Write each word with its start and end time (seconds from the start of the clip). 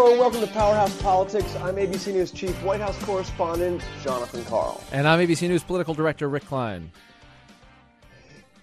Hello, 0.00 0.16
welcome 0.16 0.40
to 0.40 0.46
Powerhouse 0.46 0.96
Politics. 1.02 1.56
I'm 1.56 1.74
ABC 1.74 2.12
News 2.12 2.30
Chief 2.30 2.54
White 2.62 2.80
House 2.80 2.96
Correspondent 3.02 3.82
Jonathan 4.04 4.44
Karl. 4.44 4.80
And 4.92 5.08
I'm 5.08 5.18
ABC 5.18 5.48
News 5.48 5.64
Political 5.64 5.94
Director 5.94 6.28
Rick 6.28 6.44
Klein. 6.44 6.92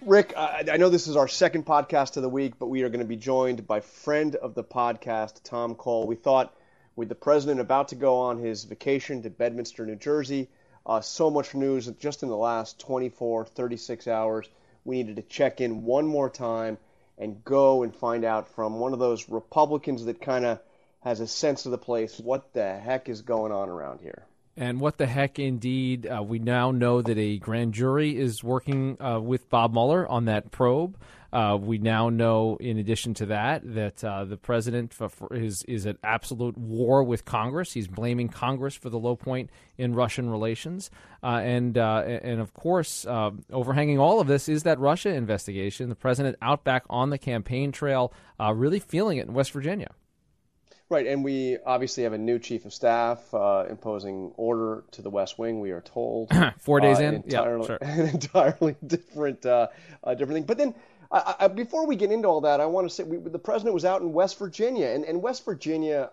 Rick, 0.00 0.32
I, 0.34 0.64
I 0.72 0.76
know 0.78 0.88
this 0.88 1.06
is 1.06 1.14
our 1.14 1.28
second 1.28 1.66
podcast 1.66 2.16
of 2.16 2.22
the 2.22 2.28
week, 2.30 2.54
but 2.58 2.68
we 2.68 2.84
are 2.84 2.88
going 2.88 3.00
to 3.00 3.06
be 3.06 3.16
joined 3.16 3.66
by 3.66 3.80
friend 3.80 4.34
of 4.36 4.54
the 4.54 4.64
podcast, 4.64 5.42
Tom 5.44 5.74
Cole. 5.74 6.06
We 6.06 6.14
thought 6.14 6.56
with 6.96 7.10
the 7.10 7.14
president 7.14 7.60
about 7.60 7.88
to 7.88 7.96
go 7.96 8.16
on 8.16 8.38
his 8.38 8.64
vacation 8.64 9.22
to 9.24 9.28
Bedminster, 9.28 9.84
New 9.84 9.96
Jersey, 9.96 10.48
uh, 10.86 11.02
so 11.02 11.30
much 11.30 11.54
news 11.54 11.86
just 11.98 12.22
in 12.22 12.30
the 12.30 12.34
last 12.34 12.80
24, 12.80 13.44
36 13.44 14.08
hours, 14.08 14.48
we 14.86 14.96
needed 14.96 15.16
to 15.16 15.22
check 15.22 15.60
in 15.60 15.84
one 15.84 16.06
more 16.06 16.30
time 16.30 16.78
and 17.18 17.44
go 17.44 17.82
and 17.82 17.94
find 17.94 18.24
out 18.24 18.48
from 18.48 18.78
one 18.78 18.94
of 18.94 18.98
those 18.98 19.28
Republicans 19.28 20.06
that 20.06 20.22
kind 20.22 20.46
of 20.46 20.60
has 21.06 21.20
a 21.20 21.26
sense 21.26 21.66
of 21.66 21.70
the 21.70 21.78
place. 21.78 22.18
What 22.18 22.52
the 22.52 22.76
heck 22.76 23.08
is 23.08 23.22
going 23.22 23.52
on 23.52 23.68
around 23.68 24.00
here? 24.00 24.26
And 24.56 24.80
what 24.80 24.98
the 24.98 25.06
heck, 25.06 25.38
indeed. 25.38 26.04
Uh, 26.04 26.20
we 26.24 26.40
now 26.40 26.72
know 26.72 27.00
that 27.00 27.16
a 27.16 27.38
grand 27.38 27.74
jury 27.74 28.18
is 28.18 28.42
working 28.42 29.00
uh, 29.00 29.20
with 29.20 29.48
Bob 29.48 29.72
Mueller 29.72 30.08
on 30.08 30.24
that 30.24 30.50
probe. 30.50 30.98
Uh, 31.32 31.56
we 31.60 31.78
now 31.78 32.08
know, 32.08 32.56
in 32.58 32.78
addition 32.78 33.14
to 33.14 33.26
that, 33.26 33.62
that 33.74 34.02
uh, 34.02 34.24
the 34.24 34.36
president 34.36 34.92
for, 34.92 35.08
for 35.08 35.32
is 35.32 35.62
is 35.64 35.86
at 35.86 35.96
absolute 36.02 36.58
war 36.58 37.04
with 37.04 37.24
Congress. 37.24 37.72
He's 37.72 37.86
blaming 37.86 38.28
Congress 38.28 38.74
for 38.74 38.90
the 38.90 38.98
low 38.98 39.14
point 39.14 39.50
in 39.78 39.94
Russian 39.94 40.28
relations, 40.28 40.90
uh, 41.22 41.40
and 41.42 41.78
uh, 41.78 42.04
and 42.06 42.40
of 42.40 42.52
course, 42.54 43.06
overhanging 43.52 43.98
all 43.98 44.20
of 44.20 44.26
this 44.26 44.48
is 44.48 44.64
that 44.64 44.80
Russia 44.80 45.10
investigation. 45.10 45.88
The 45.88 45.94
president 45.94 46.36
out 46.40 46.64
back 46.64 46.84
on 46.90 47.10
the 47.10 47.18
campaign 47.18 47.70
trail, 47.70 48.12
really 48.40 48.80
feeling 48.80 49.18
it 49.18 49.28
in 49.28 49.34
West 49.34 49.52
Virginia. 49.52 49.90
Right, 50.88 51.06
and 51.08 51.24
we 51.24 51.58
obviously 51.66 52.04
have 52.04 52.12
a 52.12 52.18
new 52.18 52.38
chief 52.38 52.64
of 52.64 52.72
staff 52.72 53.34
uh, 53.34 53.64
imposing 53.68 54.32
order 54.36 54.84
to 54.92 55.02
the 55.02 55.10
West 55.10 55.36
Wing. 55.36 55.58
We 55.58 55.72
are 55.72 55.80
told 55.80 56.30
four 56.58 56.78
days 56.78 57.00
uh, 57.00 57.04
in, 57.04 57.14
entirely, 57.14 57.62
yeah, 57.62 57.66
sure. 57.66 57.78
an 57.80 58.08
entirely 58.08 58.76
different, 58.86 59.44
uh, 59.44 59.66
different 60.10 60.34
thing. 60.34 60.44
But 60.44 60.58
then, 60.58 60.76
I, 61.10 61.48
before 61.48 61.86
we 61.86 61.96
get 61.96 62.12
into 62.12 62.28
all 62.28 62.42
that, 62.42 62.60
I 62.60 62.66
want 62.66 62.88
to 62.88 62.94
say 62.94 63.02
we, 63.02 63.16
the 63.16 63.38
president 63.38 63.74
was 63.74 63.84
out 63.84 64.00
in 64.00 64.12
West 64.12 64.38
Virginia, 64.38 64.86
and, 64.86 65.04
and 65.04 65.22
West 65.22 65.44
Virginia, 65.44 66.10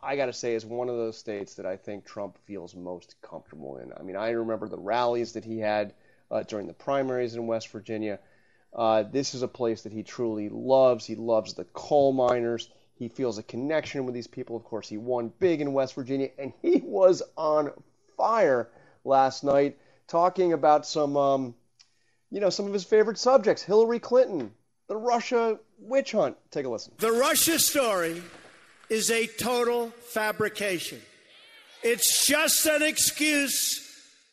I 0.00 0.14
got 0.14 0.26
to 0.26 0.32
say, 0.32 0.54
is 0.54 0.64
one 0.64 0.88
of 0.88 0.96
those 0.96 1.18
states 1.18 1.54
that 1.54 1.66
I 1.66 1.76
think 1.76 2.04
Trump 2.04 2.38
feels 2.46 2.74
most 2.74 3.16
comfortable 3.20 3.78
in. 3.78 3.92
I 3.96 4.02
mean, 4.02 4.16
I 4.16 4.30
remember 4.30 4.68
the 4.68 4.78
rallies 4.78 5.32
that 5.32 5.44
he 5.44 5.58
had 5.58 5.92
uh, 6.30 6.44
during 6.44 6.68
the 6.68 6.72
primaries 6.72 7.34
in 7.34 7.46
West 7.48 7.68
Virginia. 7.68 8.20
Uh, 8.72 9.02
this 9.02 9.34
is 9.34 9.42
a 9.42 9.48
place 9.48 9.82
that 9.82 9.92
he 9.92 10.02
truly 10.02 10.48
loves. 10.48 11.04
He 11.04 11.16
loves 11.16 11.54
the 11.54 11.64
coal 11.64 12.12
miners. 12.12 12.68
He 12.96 13.08
feels 13.08 13.38
a 13.38 13.42
connection 13.42 14.04
with 14.04 14.14
these 14.14 14.26
people. 14.26 14.56
Of 14.56 14.64
course, 14.64 14.88
he 14.88 14.98
won 14.98 15.32
big 15.40 15.60
in 15.60 15.72
West 15.72 15.94
Virginia, 15.94 16.30
and 16.38 16.52
he 16.62 16.80
was 16.84 17.22
on 17.36 17.72
fire 18.16 18.68
last 19.04 19.44
night 19.44 19.76
talking 20.06 20.52
about 20.52 20.86
some, 20.86 21.16
um, 21.16 21.54
you 22.30 22.40
know, 22.40 22.50
some 22.50 22.66
of 22.66 22.72
his 22.72 22.84
favorite 22.84 23.18
subjects: 23.18 23.62
Hillary 23.62 23.98
Clinton, 23.98 24.52
the 24.86 24.96
Russia 24.96 25.58
witch 25.78 26.12
hunt. 26.12 26.36
Take 26.50 26.66
a 26.66 26.68
listen. 26.68 26.92
The 26.98 27.12
Russia 27.12 27.58
story 27.58 28.22
is 28.88 29.10
a 29.10 29.26
total 29.26 29.90
fabrication. 29.90 31.00
It's 31.82 32.26
just 32.26 32.64
an 32.66 32.82
excuse 32.82 33.80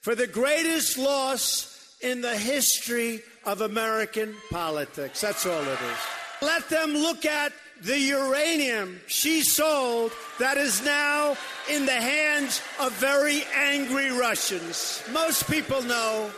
for 0.01 0.15
the 0.15 0.27
greatest 0.27 0.97
loss 0.97 1.95
in 2.01 2.21
the 2.21 2.37
history 2.37 3.21
of 3.45 3.61
American 3.61 4.35
politics. 4.49 5.21
That's 5.21 5.45
all 5.45 5.61
it 5.61 5.81
is. 5.81 6.20
Let 6.41 6.69
them 6.69 6.93
look 6.93 7.25
at 7.25 7.53
the 7.83 7.99
uranium 7.99 8.99
she 9.07 9.41
sold 9.41 10.11
that 10.39 10.57
is 10.57 10.83
now 10.83 11.35
in 11.69 11.85
the 11.85 11.91
hands 11.91 12.61
of 12.79 12.91
very 12.93 13.43
angry 13.55 14.11
Russians. 14.11 15.03
Most 15.11 15.49
people 15.49 15.81
know 15.83 16.31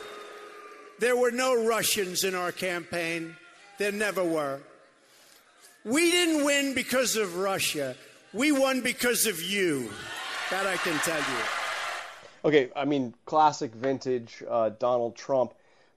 there 1.00 1.16
were 1.16 1.31
no 1.31 1.66
Russians 1.66 2.24
in 2.24 2.36
our 2.36 2.52
campaign. 2.52 3.36
There 3.78 3.92
never 3.92 4.24
were. 4.24 4.59
We 5.86 6.12
didn't 6.12 6.46
win 6.46 6.74
because 6.74 7.16
of 7.16 7.38
Russia. 7.38 7.96
We 8.34 8.52
won 8.52 8.81
because 8.81 9.25
of 9.25 9.42
you. 9.42 9.90
That 10.50 10.66
I 10.66 10.78
can 10.78 10.97
tell 11.00 11.18
you. 11.18 11.44
Okay, 12.46 12.72
I 12.75 12.86
mean, 12.86 13.13
classic 13.25 13.74
vintage 13.74 14.44
uh, 14.50 14.69
Donald 14.80 15.16
Trump. 15.16 15.53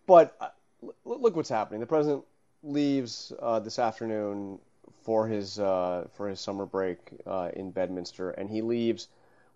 But 0.06 0.36
uh, 0.40 0.48
look 1.04 1.34
what's 1.36 1.48
happening. 1.48 1.80
The 1.80 1.86
president 1.86 2.24
leaves 2.66 3.32
uh, 3.40 3.60
this 3.60 3.78
afternoon 3.78 4.58
for 5.02 5.28
his 5.28 5.58
uh, 5.58 6.06
for 6.16 6.28
his 6.28 6.40
summer 6.40 6.66
break 6.66 6.98
uh, 7.26 7.50
in 7.54 7.70
Bedminster, 7.70 8.30
and 8.30 8.50
he 8.50 8.60
leaves 8.60 9.08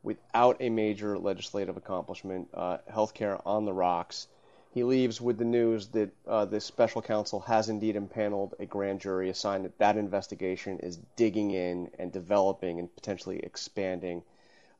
without 0.03 0.57
a 0.61 0.71
major 0.71 1.19
legislative 1.19 1.77
accomplishment. 1.77 2.49
Uh, 2.55 2.79
healthcare 2.91 3.41
on 3.45 3.65
the 3.65 3.73
rocks. 3.73 4.29
He 4.73 4.85
leaves 4.85 5.21
with 5.21 5.37
the 5.37 5.45
news 5.45 5.89
that 5.89 6.11
uh, 6.29 6.45
the 6.45 6.61
special 6.61 7.03
counsel 7.03 7.41
has 7.41 7.69
indeed 7.69 7.97
impaneled 7.97 8.55
a 8.61 8.67
grand 8.67 9.01
jury, 9.01 9.29
a 9.29 9.35
sign 9.35 9.65
that 9.65 9.77
that 9.79 9.97
investigation 9.97 10.79
is 10.79 11.01
digging 11.17 11.51
in 11.51 11.91
and 11.99 12.13
developing 12.13 12.79
and 12.79 12.95
potentially 12.95 13.41
expanding. 13.41 14.23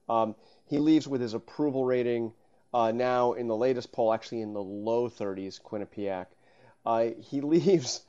Um, 0.09 0.37
he 0.67 0.79
leaves 0.79 1.09
with 1.09 1.21
his 1.21 1.35
approval 1.35 1.85
rating 1.85 2.33
uh, 2.73 2.93
now 2.93 3.33
in 3.33 3.49
the 3.49 3.57
latest 3.57 3.91
poll, 3.91 4.15
actually 4.15 4.43
in 4.43 4.53
the 4.53 4.63
low 4.63 5.09
30s, 5.09 5.61
Quinnipiac. 5.61 6.27
Uh, 6.87 7.09
he 7.19 7.41
leaves 7.41 8.03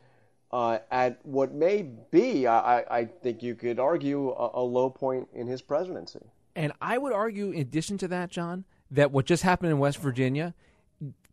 uh, 0.54 0.80
at 0.90 1.20
what 1.26 1.54
may 1.54 1.84
be, 2.12 2.48
I, 2.48 2.80
I 2.80 3.06
think 3.06 3.42
you 3.42 3.56
could 3.56 3.80
argue, 3.80 4.32
a, 4.32 4.52
a 4.56 4.62
low 4.62 4.90
point 4.90 5.30
in 5.34 5.48
his 5.48 5.62
presidency. 5.62 6.20
And 6.56 6.74
I 6.82 6.98
would 6.98 7.14
argue, 7.14 7.52
in 7.52 7.62
addition 7.62 7.98
to 8.00 8.08
that, 8.10 8.30
Jon, 8.30 8.66
that 8.90 9.12
what 9.12 9.26
just 9.26 9.44
happened 9.44 9.72
in 9.72 9.80
West 9.80 10.00
Virginia 10.00 10.54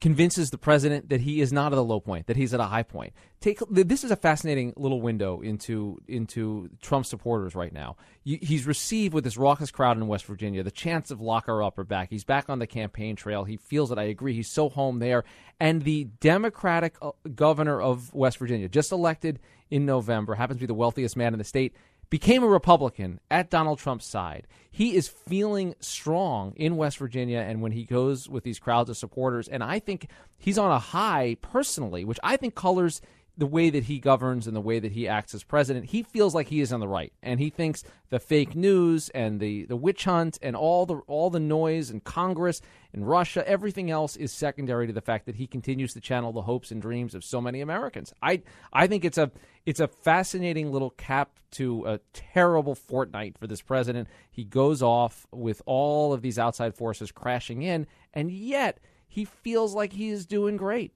convinces 0.00 0.50
the 0.50 0.58
president 0.58 1.08
that 1.08 1.20
he 1.20 1.40
is 1.40 1.52
not 1.52 1.72
at 1.72 1.78
a 1.78 1.82
low 1.82 2.00
point, 2.00 2.26
that 2.26 2.36
he's 2.36 2.54
at 2.54 2.60
a 2.60 2.64
high 2.64 2.82
point. 2.82 3.12
Take 3.40 3.60
this 3.70 4.04
is 4.04 4.10
a 4.10 4.16
fascinating 4.16 4.72
little 4.76 5.00
window 5.00 5.40
into 5.40 5.98
into 6.08 6.70
Trump 6.80 7.06
supporters 7.06 7.54
right 7.54 7.72
now. 7.72 7.96
He's 8.24 8.66
received 8.66 9.14
with 9.14 9.24
this 9.24 9.36
raucous 9.36 9.70
crowd 9.70 9.96
in 9.96 10.06
West 10.06 10.24
Virginia 10.26 10.62
the 10.62 10.70
chance 10.70 11.10
of 11.10 11.20
lock 11.20 11.46
her 11.46 11.62
up 11.62 11.78
back. 11.88 12.10
He's 12.10 12.24
back 12.24 12.48
on 12.48 12.58
the 12.58 12.66
campaign 12.66 13.16
trail. 13.16 13.44
He 13.44 13.56
feels 13.56 13.92
it. 13.92 13.98
I 13.98 14.04
agree. 14.04 14.34
He's 14.34 14.50
so 14.50 14.68
home 14.68 14.98
there. 14.98 15.24
And 15.60 15.82
the 15.82 16.04
Democratic 16.20 16.96
uh, 17.00 17.12
governor 17.34 17.80
of 17.80 18.12
West 18.12 18.38
Virginia, 18.38 18.68
just 18.68 18.92
elected 18.92 19.38
in 19.70 19.86
November, 19.86 20.34
happens 20.34 20.58
to 20.58 20.62
be 20.62 20.66
the 20.66 20.74
wealthiest 20.74 21.16
man 21.16 21.32
in 21.32 21.38
the 21.38 21.44
state 21.44 21.74
became 22.10 22.42
a 22.42 22.48
Republican 22.48 23.20
at 23.30 23.50
Donald 23.50 23.78
Trump's 23.78 24.06
side. 24.06 24.46
He 24.70 24.94
is 24.94 25.08
feeling 25.08 25.74
strong 25.80 26.52
in 26.56 26.76
West 26.76 26.98
Virginia 26.98 27.40
and 27.40 27.60
when 27.60 27.72
he 27.72 27.84
goes 27.84 28.28
with 28.28 28.44
these 28.44 28.58
crowds 28.58 28.88
of 28.88 28.96
supporters. 28.96 29.48
And 29.48 29.62
I 29.62 29.78
think 29.78 30.08
he's 30.38 30.58
on 30.58 30.70
a 30.70 30.78
high 30.78 31.36
personally, 31.42 32.04
which 32.04 32.20
I 32.22 32.36
think 32.36 32.54
colors 32.54 33.00
the 33.38 33.46
way 33.46 33.70
that 33.70 33.84
he 33.84 34.00
governs 34.00 34.48
and 34.48 34.56
the 34.56 34.60
way 34.60 34.80
that 34.80 34.90
he 34.90 35.06
acts 35.06 35.32
as 35.32 35.44
president, 35.44 35.86
he 35.86 36.02
feels 36.02 36.34
like 36.34 36.48
he 36.48 36.60
is 36.60 36.72
on 36.72 36.80
the 36.80 36.88
right, 36.88 37.12
and 37.22 37.38
he 37.38 37.50
thinks 37.50 37.84
the 38.10 38.18
fake 38.18 38.56
news 38.56 39.10
and 39.10 39.38
the, 39.38 39.64
the 39.66 39.76
witch 39.76 40.04
hunt 40.04 40.38
and 40.42 40.56
all 40.56 40.84
the 40.84 40.96
all 41.06 41.30
the 41.30 41.38
noise 41.38 41.88
in 41.88 42.00
Congress 42.00 42.60
and 42.92 43.08
Russia, 43.08 43.48
everything 43.48 43.92
else 43.92 44.16
is 44.16 44.32
secondary 44.32 44.88
to 44.88 44.92
the 44.92 45.00
fact 45.00 45.26
that 45.26 45.36
he 45.36 45.46
continues 45.46 45.94
to 45.94 46.00
channel 46.00 46.32
the 46.32 46.42
hopes 46.42 46.72
and 46.72 46.82
dreams 46.82 47.14
of 47.14 47.22
so 47.22 47.40
many 47.40 47.60
Americans. 47.60 48.12
I 48.20 48.42
I 48.72 48.88
think 48.88 49.04
it's 49.04 49.18
a 49.18 49.30
it's 49.64 49.80
a 49.80 49.86
fascinating 49.88 50.72
little 50.72 50.90
cap 50.90 51.38
to 51.52 51.86
a 51.86 52.00
terrible 52.12 52.74
fortnight 52.74 53.38
for 53.38 53.46
this 53.46 53.62
president. 53.62 54.08
He 54.30 54.44
goes 54.44 54.82
off 54.82 55.28
with 55.30 55.62
all 55.64 56.12
of 56.12 56.22
these 56.22 56.40
outside 56.40 56.74
forces 56.74 57.12
crashing 57.12 57.62
in, 57.62 57.86
and 58.12 58.32
yet 58.32 58.80
he 59.06 59.24
feels 59.24 59.74
like 59.74 59.92
he 59.92 60.08
is 60.08 60.26
doing 60.26 60.56
great. 60.56 60.92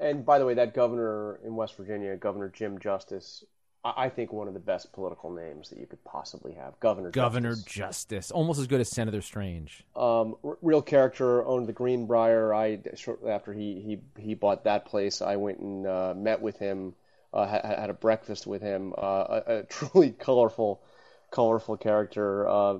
And 0.00 0.24
by 0.24 0.38
the 0.38 0.46
way, 0.46 0.54
that 0.54 0.74
governor 0.74 1.40
in 1.44 1.56
West 1.56 1.76
Virginia, 1.76 2.16
Governor 2.16 2.48
Jim 2.48 2.78
Justice, 2.78 3.44
I 3.84 4.08
think 4.08 4.32
one 4.32 4.48
of 4.48 4.54
the 4.54 4.60
best 4.60 4.92
political 4.92 5.32
names 5.32 5.70
that 5.70 5.78
you 5.78 5.86
could 5.86 6.02
possibly 6.04 6.52
have, 6.54 6.78
Governor. 6.80 7.10
Governor 7.10 7.54
Justice, 7.54 7.72
Justice. 7.72 8.30
almost 8.30 8.60
as 8.60 8.66
good 8.66 8.80
as 8.80 8.88
Senator 8.90 9.22
Strange. 9.22 9.84
Um, 9.96 10.36
r- 10.44 10.58
real 10.62 10.82
character, 10.82 11.44
owned 11.44 11.66
the 11.66 11.72
Greenbrier. 11.72 12.52
I 12.52 12.80
shortly 12.94 13.30
after 13.30 13.52
he 13.52 13.80
he 13.80 14.22
he 14.22 14.34
bought 14.34 14.64
that 14.64 14.86
place, 14.86 15.22
I 15.22 15.36
went 15.36 15.58
and 15.58 15.86
uh, 15.86 16.14
met 16.16 16.40
with 16.40 16.58
him, 16.58 16.94
uh, 17.32 17.46
had, 17.46 17.64
had, 17.64 17.90
a 17.90 17.94
breakfast 17.94 18.46
with 18.46 18.62
him. 18.62 18.94
Uh, 18.98 19.40
a, 19.46 19.56
a, 19.58 19.62
truly 19.68 20.10
colorful 20.10 20.82
colorful 21.30 21.76
character. 21.76 22.48
Uh, 22.48 22.78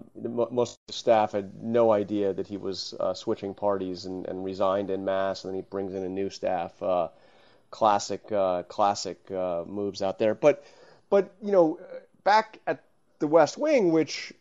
most 0.50 0.72
of 0.72 0.86
the 0.86 0.92
staff 0.92 1.32
had 1.32 1.62
no 1.62 1.92
idea 1.92 2.32
that 2.32 2.46
he 2.46 2.56
was 2.56 2.94
uh, 2.98 3.14
switching 3.14 3.54
parties 3.54 4.06
and, 4.06 4.26
and, 4.26 4.44
resigned 4.44 4.90
in 4.90 5.04
mass, 5.04 5.44
and 5.44 5.50
then 5.50 5.56
he 5.56 5.62
brings 5.62 5.94
in 5.94 6.02
a 6.02 6.08
new 6.08 6.30
staff. 6.30 6.82
Uh, 6.82 7.08
classic, 7.70 8.32
uh, 8.32 8.62
classic 8.64 9.30
uh, 9.30 9.64
moves 9.66 10.00
out 10.00 10.18
there. 10.18 10.34
But, 10.34 10.64
but 11.10 11.34
you 11.42 11.52
know, 11.52 11.78
back 12.24 12.58
at 12.66 12.82
the 13.18 13.26
West 13.26 13.58
Wing, 13.58 13.92
which 13.92 14.32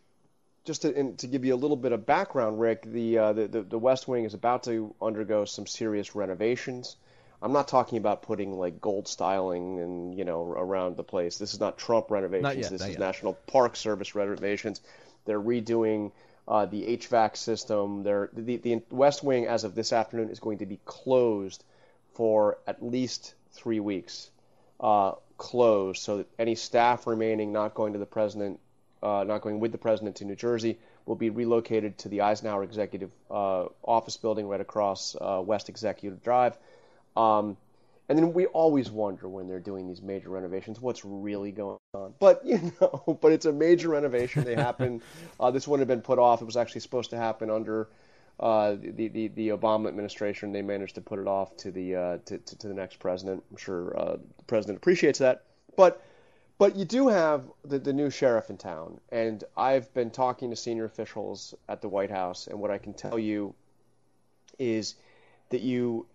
just 0.64 0.82
to, 0.82 1.12
to 1.12 1.26
give 1.26 1.44
you 1.44 1.54
a 1.54 1.56
little 1.56 1.76
bit 1.76 1.92
of 1.92 2.06
background, 2.06 2.60
Rick, 2.60 2.82
the, 2.90 3.18
uh, 3.18 3.32
the, 3.32 3.46
the 3.48 3.78
West 3.78 4.08
Wing 4.08 4.24
is 4.24 4.34
about 4.34 4.64
to 4.64 4.94
undergo 5.00 5.44
some 5.44 5.66
serious 5.66 6.14
renovations. 6.14 6.96
I'm 7.40 7.52
not 7.52 7.68
talking 7.68 7.98
about 7.98 8.22
putting 8.22 8.58
like 8.58 8.80
gold 8.80 9.06
styling 9.06 9.78
and 9.78 10.18
you 10.18 10.24
know 10.24 10.42
around 10.42 10.96
the 10.96 11.04
place. 11.04 11.38
This 11.38 11.54
is 11.54 11.60
not 11.60 11.78
Trump 11.78 12.10
renovations. 12.10 12.42
Not 12.42 12.56
yet, 12.58 12.70
this 12.70 12.82
is 12.82 12.90
yet. 12.90 12.98
National 12.98 13.34
Park 13.46 13.76
Service 13.76 14.14
renovations. 14.14 14.80
They're 15.24 15.40
redoing 15.40 16.12
uh, 16.48 16.66
the 16.66 16.96
HVAC 16.96 17.36
system. 17.36 18.02
They're, 18.02 18.30
the 18.32 18.56
the 18.56 18.82
West 18.90 19.22
Wing 19.22 19.46
as 19.46 19.64
of 19.64 19.74
this 19.74 19.92
afternoon 19.92 20.30
is 20.30 20.40
going 20.40 20.58
to 20.58 20.66
be 20.66 20.80
closed 20.84 21.62
for 22.14 22.58
at 22.66 22.82
least 22.82 23.34
three 23.52 23.80
weeks. 23.80 24.30
Uh, 24.80 25.12
closed 25.38 26.02
so 26.02 26.18
that 26.18 26.26
any 26.38 26.56
staff 26.56 27.06
remaining 27.06 27.52
not 27.52 27.74
going 27.74 27.94
to 27.94 27.98
the 27.98 28.06
president, 28.06 28.58
uh, 29.02 29.24
not 29.26 29.40
going 29.40 29.60
with 29.60 29.72
the 29.72 29.78
president 29.78 30.16
to 30.16 30.24
New 30.24 30.34
Jersey, 30.34 30.78
will 31.06 31.16
be 31.16 31.30
relocated 31.30 31.96
to 31.98 32.08
the 32.08 32.20
Eisenhower 32.22 32.64
Executive 32.64 33.10
uh, 33.30 33.66
Office 33.82 34.16
building 34.16 34.46
right 34.48 34.60
across 34.60 35.16
uh, 35.20 35.40
West 35.44 35.68
Executive 35.68 36.22
Drive. 36.22 36.58
Um, 37.18 37.56
and 38.08 38.18
then 38.18 38.32
we 38.32 38.46
always 38.46 38.90
wonder 38.90 39.28
when 39.28 39.48
they're 39.48 39.60
doing 39.60 39.86
these 39.86 40.00
major 40.00 40.30
renovations 40.30 40.80
what's 40.80 41.04
really 41.04 41.52
going 41.52 41.78
on. 41.92 42.14
But 42.18 42.40
you 42.44 42.72
know, 42.80 43.18
but 43.20 43.32
it's 43.32 43.46
a 43.46 43.52
major 43.52 43.90
renovation. 43.90 44.44
They 44.44 44.54
happen. 44.54 45.02
uh, 45.40 45.50
this 45.50 45.68
wouldn't 45.68 45.88
have 45.88 45.94
been 45.94 46.02
put 46.02 46.18
off. 46.18 46.40
It 46.40 46.46
was 46.46 46.56
actually 46.56 46.80
supposed 46.80 47.10
to 47.10 47.18
happen 47.18 47.50
under 47.50 47.88
uh, 48.40 48.76
the, 48.80 49.08
the 49.08 49.28
the 49.28 49.48
Obama 49.48 49.88
administration. 49.88 50.52
They 50.52 50.62
managed 50.62 50.94
to 50.94 51.00
put 51.00 51.18
it 51.18 51.26
off 51.26 51.56
to 51.58 51.70
the 51.70 51.94
uh, 51.94 52.18
to, 52.26 52.38
to, 52.38 52.58
to 52.58 52.68
the 52.68 52.74
next 52.74 52.98
president. 52.98 53.42
I'm 53.50 53.56
sure 53.58 53.98
uh, 53.98 54.12
the 54.12 54.44
president 54.46 54.78
appreciates 54.78 55.18
that. 55.18 55.44
But 55.76 56.02
but 56.58 56.76
you 56.76 56.84
do 56.84 57.08
have 57.08 57.44
the, 57.64 57.78
the 57.78 57.92
new 57.92 58.10
sheriff 58.10 58.50
in 58.50 58.56
town, 58.56 59.00
and 59.10 59.44
I've 59.56 59.92
been 59.94 60.10
talking 60.10 60.50
to 60.50 60.56
senior 60.56 60.86
officials 60.86 61.54
at 61.68 61.82
the 61.82 61.88
White 61.88 62.10
House, 62.10 62.48
and 62.48 62.58
what 62.58 62.70
I 62.70 62.78
can 62.78 62.94
tell 62.94 63.18
you 63.18 63.54
is 64.58 64.96
that 65.50 65.60
you, 65.60 66.06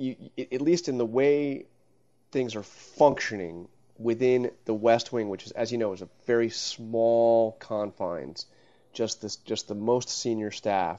you 0.00 0.16
at 0.38 0.60
least 0.60 0.88
in 0.88 0.98
the 0.98 1.06
way 1.06 1.66
things 2.32 2.56
are 2.56 2.62
functioning 2.62 3.68
within 3.98 4.50
the 4.64 4.74
West 4.74 5.12
Wing, 5.12 5.28
which 5.28 5.44
is, 5.44 5.52
as 5.52 5.70
you 5.70 5.78
know, 5.78 5.92
is 5.92 6.02
a 6.02 6.08
very 6.26 6.48
small 6.48 7.52
confines, 7.52 8.46
just 8.92 9.20
this, 9.20 9.36
just 9.36 9.68
the 9.68 9.74
most 9.74 10.08
senior 10.08 10.50
staff 10.50 10.98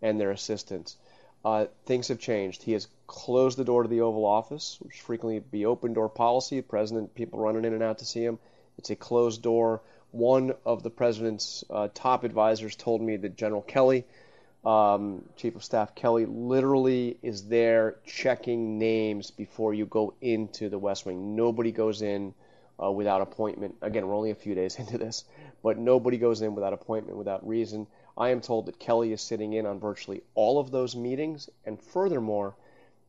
and 0.00 0.20
their 0.20 0.30
assistants. 0.30 0.96
Uh, 1.44 1.66
things 1.84 2.08
have 2.08 2.20
changed. 2.20 2.62
He 2.62 2.72
has 2.72 2.88
closed 3.06 3.58
the 3.58 3.64
door 3.64 3.82
to 3.82 3.88
the 3.88 4.00
Oval 4.00 4.24
Office, 4.24 4.78
which 4.80 5.00
frequently 5.00 5.40
be 5.40 5.66
open 5.66 5.92
door 5.92 6.08
policy. 6.08 6.56
The 6.56 6.66
president, 6.66 7.14
people 7.14 7.40
running 7.40 7.64
in 7.64 7.72
and 7.72 7.82
out 7.82 7.98
to 7.98 8.04
see 8.04 8.24
him. 8.24 8.38
It's 8.78 8.90
a 8.90 8.96
closed 8.96 9.42
door. 9.42 9.82
One 10.12 10.54
of 10.64 10.82
the 10.82 10.90
president's 10.90 11.64
uh, 11.68 11.88
top 11.94 12.24
advisors 12.24 12.76
told 12.76 13.00
me 13.00 13.16
that 13.16 13.36
General 13.36 13.62
Kelly, 13.62 14.04
um, 14.66 15.22
Chief 15.36 15.54
of 15.54 15.62
Staff 15.62 15.94
Kelly, 15.94 16.26
literally 16.26 17.16
is 17.22 17.44
there 17.48 17.96
checking 18.04 18.78
names 18.78 19.30
before 19.30 19.72
you 19.72 19.86
go 19.86 20.12
into 20.20 20.68
the 20.68 20.78
West 20.78 21.06
Wing. 21.06 21.36
Nobody 21.36 21.70
goes 21.70 22.02
in 22.02 22.34
uh, 22.82 22.90
without 22.90 23.22
appointment. 23.22 23.76
Again, 23.80 24.06
we're 24.08 24.16
only 24.16 24.32
a 24.32 24.34
few 24.34 24.54
days 24.56 24.74
into 24.78 24.98
this, 24.98 25.24
but 25.62 25.78
nobody 25.78 26.18
goes 26.18 26.42
in 26.42 26.54
without 26.56 26.72
appointment, 26.72 27.16
without 27.16 27.46
reason. 27.46 27.86
I 28.18 28.30
am 28.30 28.40
told 28.40 28.66
that 28.66 28.78
Kelly 28.80 29.12
is 29.12 29.20
sitting 29.22 29.52
in 29.52 29.66
on 29.66 29.78
virtually 29.78 30.22
all 30.34 30.58
of 30.58 30.70
those 30.72 30.96
meetings, 30.96 31.48
and 31.64 31.80
furthermore, 31.80 32.56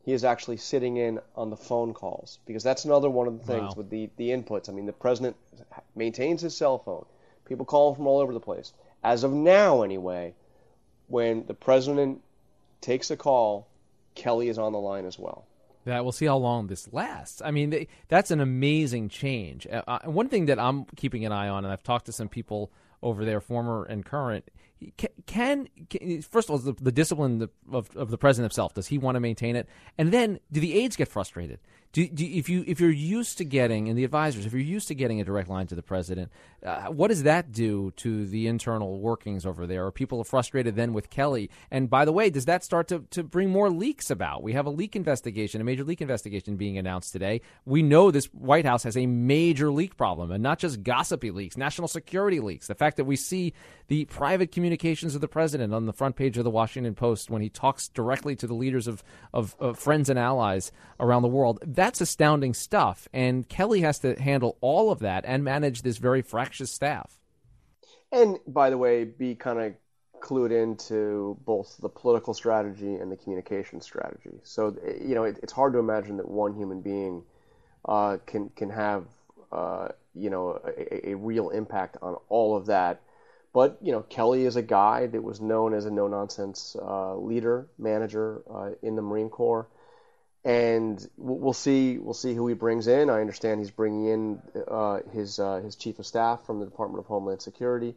he 0.04 0.14
is 0.14 0.24
actually 0.24 0.58
sitting 0.58 0.98
in 0.98 1.20
on 1.36 1.50
the 1.50 1.58
phone 1.58 1.94
calls 1.94 2.40
because 2.46 2.64
that's 2.64 2.86
another 2.86 3.10
one 3.10 3.28
of 3.28 3.40
the 3.40 3.46
things 3.46 3.70
Wow. 3.70 3.74
with 3.78 3.90
the, 3.90 4.10
the 4.18 4.30
inputs. 4.30 4.70
I 4.70 4.74
mean, 4.74 4.86
the 4.86 4.94
president 4.94 5.36
maintains 5.96 6.42
his 6.42 6.56
cell 6.56 6.78
phone. 6.78 7.06
People 7.46 7.66
call 7.66 7.90
him 7.90 7.96
from 7.96 8.08
all 8.08 8.20
over 8.20 8.32
the 8.32 8.40
place. 8.40 8.74
As 9.04 9.24
of 9.24 9.34
now, 9.34 9.82
anyway, 9.82 10.34
when 11.08 11.46
the 11.46 11.54
president 11.54 12.22
takes 12.82 13.12
a 13.12 13.18
call, 13.18 13.68
Kelly 14.16 14.50
is 14.50 14.58
on 14.58 14.72
the 14.74 14.80
line 14.80 15.06
as 15.06 15.18
well. 15.18 15.46
that 15.86 16.04
we'll 16.04 16.12
see 16.12 16.26
how 16.26 16.38
long 16.38 16.68
this 16.68 16.92
lasts. 16.92 17.42
I 17.44 17.52
mean, 17.52 17.70
they, 17.70 17.88
that's 18.08 18.32
an 18.32 18.42
amazing 18.42 19.10
change. 19.10 19.66
Uh, 19.68 19.82
uh, 19.88 20.00
one 20.06 20.28
thing 20.28 20.48
that 20.48 20.60
I'm 20.60 20.86
keeping 20.96 21.26
an 21.26 21.32
eye 21.32 21.48
on, 21.48 21.64
and 21.64 21.72
I've 21.72 21.84
talked 21.84 22.08
to 22.08 22.12
some 22.12 22.28
people 22.28 22.72
over 23.02 23.24
there, 23.26 23.40
former 23.40 23.86
and 23.86 24.06
current. 24.06 24.50
Can, 25.26 25.70
can, 25.90 26.22
first 26.22 26.50
of 26.50 26.52
all 26.52 26.58
the, 26.60 26.74
the 26.74 26.92
discipline 26.92 27.50
of, 27.72 27.90
of 27.96 28.12
the 28.12 28.18
president 28.18 28.52
himself? 28.52 28.74
Does 28.74 28.88
he 28.88 28.98
want 28.98 29.16
to 29.16 29.20
maintain 29.20 29.56
it? 29.56 29.68
And 29.98 30.12
then, 30.12 30.40
do 30.52 30.60
the 30.60 30.78
aides 30.78 30.96
get 30.96 31.08
frustrated? 31.08 31.60
Do, 31.98 32.08
do 32.08 32.24
if 32.24 32.48
you 32.48 32.64
if 32.68 32.80
you're 32.80 32.92
used 32.92 33.40
to 33.40 33.44
getting 33.44 33.90
and 33.90 33.98
the 33.98 34.04
advisors, 34.04 34.46
if 34.46 34.54
you're 34.54 34.62
used 34.62 34.88
to 34.90 34.94
getting 34.94 35.20
a 35.20 35.24
direct 35.24 35.50
line 35.50 35.66
to 35.66 35.74
the 35.74 35.82
president, 35.82 36.32
uh, 36.64 36.90
what 36.90 37.08
does 37.08 37.24
that 37.24 37.52
do 37.52 37.90
to 37.98 38.28
the 38.28 38.46
internal 38.46 39.00
workings 39.00 39.48
over 39.48 39.66
there? 39.66 39.84
Are 39.88 39.92
people 39.92 40.24
frustrated 40.24 40.76
then 40.76 40.94
with 40.94 41.10
Kelly? 41.10 41.50
And 41.72 41.90
by 41.90 42.06
the 42.06 42.12
way, 42.12 42.30
does 42.30 42.46
that 42.46 42.64
start 42.64 42.88
to, 42.90 43.00
to 43.10 43.24
bring 43.24 43.50
more 43.50 43.72
leaks 43.72 44.12
about? 44.12 44.44
We 44.44 44.54
have 44.54 44.68
a 44.68 44.70
leak 44.70 44.96
investigation, 44.96 45.60
a 45.60 45.64
major 45.64 45.84
leak 45.84 46.00
investigation 46.00 46.56
being 46.56 46.78
announced 46.78 47.14
today. 47.14 47.42
We 47.66 47.82
know 47.82 48.12
this 48.12 48.26
White 48.28 48.66
House 48.66 48.84
has 48.84 48.96
a 48.96 49.08
major 49.08 49.72
leak 49.72 49.98
problem, 49.98 50.30
and 50.30 50.44
not 50.44 50.60
just 50.60 50.84
gossipy 50.84 51.32
leaks, 51.32 51.58
national 51.58 51.88
security 51.88 52.40
leaks. 52.40 52.68
The 52.68 52.76
fact 52.76 52.98
that 52.98 53.06
we 53.06 53.16
see 53.16 53.54
the 53.88 54.06
private 54.06 54.52
communications 54.52 55.16
of 55.16 55.22
the 55.22 55.28
president 55.28 55.74
on 55.74 55.88
the 55.88 55.94
front 55.94 56.16
page 56.16 56.38
of 56.38 56.44
the 56.44 56.52
Washington 56.52 56.94
Post 56.94 57.32
when 57.32 57.42
he 57.42 57.50
talks 57.50 57.88
directly 57.88 58.36
to 58.36 58.46
the 58.46 58.54
leaders 58.54 58.86
of, 58.86 59.04
of, 59.34 59.56
of 59.60 59.80
friends 59.80 60.12
and 60.12 60.20
allies 60.20 60.72
around 61.00 61.24
the 61.24 61.28
world, 61.28 61.60
that's 61.88 62.02
astounding 62.02 62.54
stuff. 62.54 63.08
And 63.14 63.48
Kelly 63.48 63.80
has 63.80 64.00
to 64.00 64.22
handle 64.22 64.58
all 64.60 64.92
of 64.92 65.00
that 65.00 65.24
and 65.26 65.42
manage 65.42 65.84
this 65.84 66.00
very 66.00 66.22
fractious 66.22 66.70
staff. 66.70 67.18
And 68.12 68.40
by 68.46 68.70
the 68.70 68.78
way, 68.78 69.06
be 69.06 69.36
kind 69.36 69.58
of 69.62 69.74
clued 70.20 70.52
into 70.52 71.38
both 71.46 71.78
the 71.78 71.88
political 71.88 72.34
strategy 72.34 72.96
and 72.96 73.10
the 73.10 73.16
communication 73.16 73.80
strategy. 73.80 74.38
So 74.44 74.76
you 75.02 75.16
know, 75.16 75.24
it, 75.24 75.40
it's 75.42 75.54
hard 75.54 75.72
to 75.74 75.80
imagine 75.80 76.18
that 76.18 76.28
one 76.28 76.54
human 76.56 76.82
being 76.82 77.24
uh, 77.86 78.18
can 78.26 78.50
can 78.50 78.70
have 78.70 79.06
uh, 79.54 79.88
you 80.14 80.30
know 80.30 80.60
a, 80.66 81.12
a 81.12 81.14
real 81.16 81.52
impact 81.52 81.96
on 82.02 82.18
all 82.28 82.58
of 82.58 82.66
that. 82.66 83.02
But 83.54 83.78
you 83.82 83.94
know, 83.94 84.02
Kelly 84.02 84.44
is 84.44 84.58
a 84.58 84.62
guy 84.62 85.08
that 85.08 85.24
was 85.24 85.40
known 85.40 85.74
as 85.74 85.86
a 85.86 85.92
no 85.92 86.10
nonsense 86.10 86.76
uh, 86.82 87.16
leader, 87.16 87.68
manager 87.78 88.42
uh, 88.54 88.72
in 88.82 88.98
the 88.98 89.02
Marine 89.02 89.30
Corps, 89.30 89.70
and 90.44 91.06
we'll 91.18 91.54
see 91.54 91.98
we'll 91.98 92.14
see 92.14 92.34
who 92.34 92.48
he 92.48 92.54
brings 92.54 92.88
in. 92.88 93.10
I 93.10 93.22
understand 93.22 93.60
he's 93.60 93.72
bringing 93.72 94.06
in 94.06 94.42
uh, 94.68 95.00
his 95.12 95.40
uh, 95.40 95.58
his 95.58 95.76
chief 95.76 96.00
of 96.00 96.06
staff 96.06 96.46
from 96.46 96.60
the 96.60 96.66
Department 96.66 97.00
of 97.00 97.06
Homeland 97.08 97.42
Security. 97.42 97.96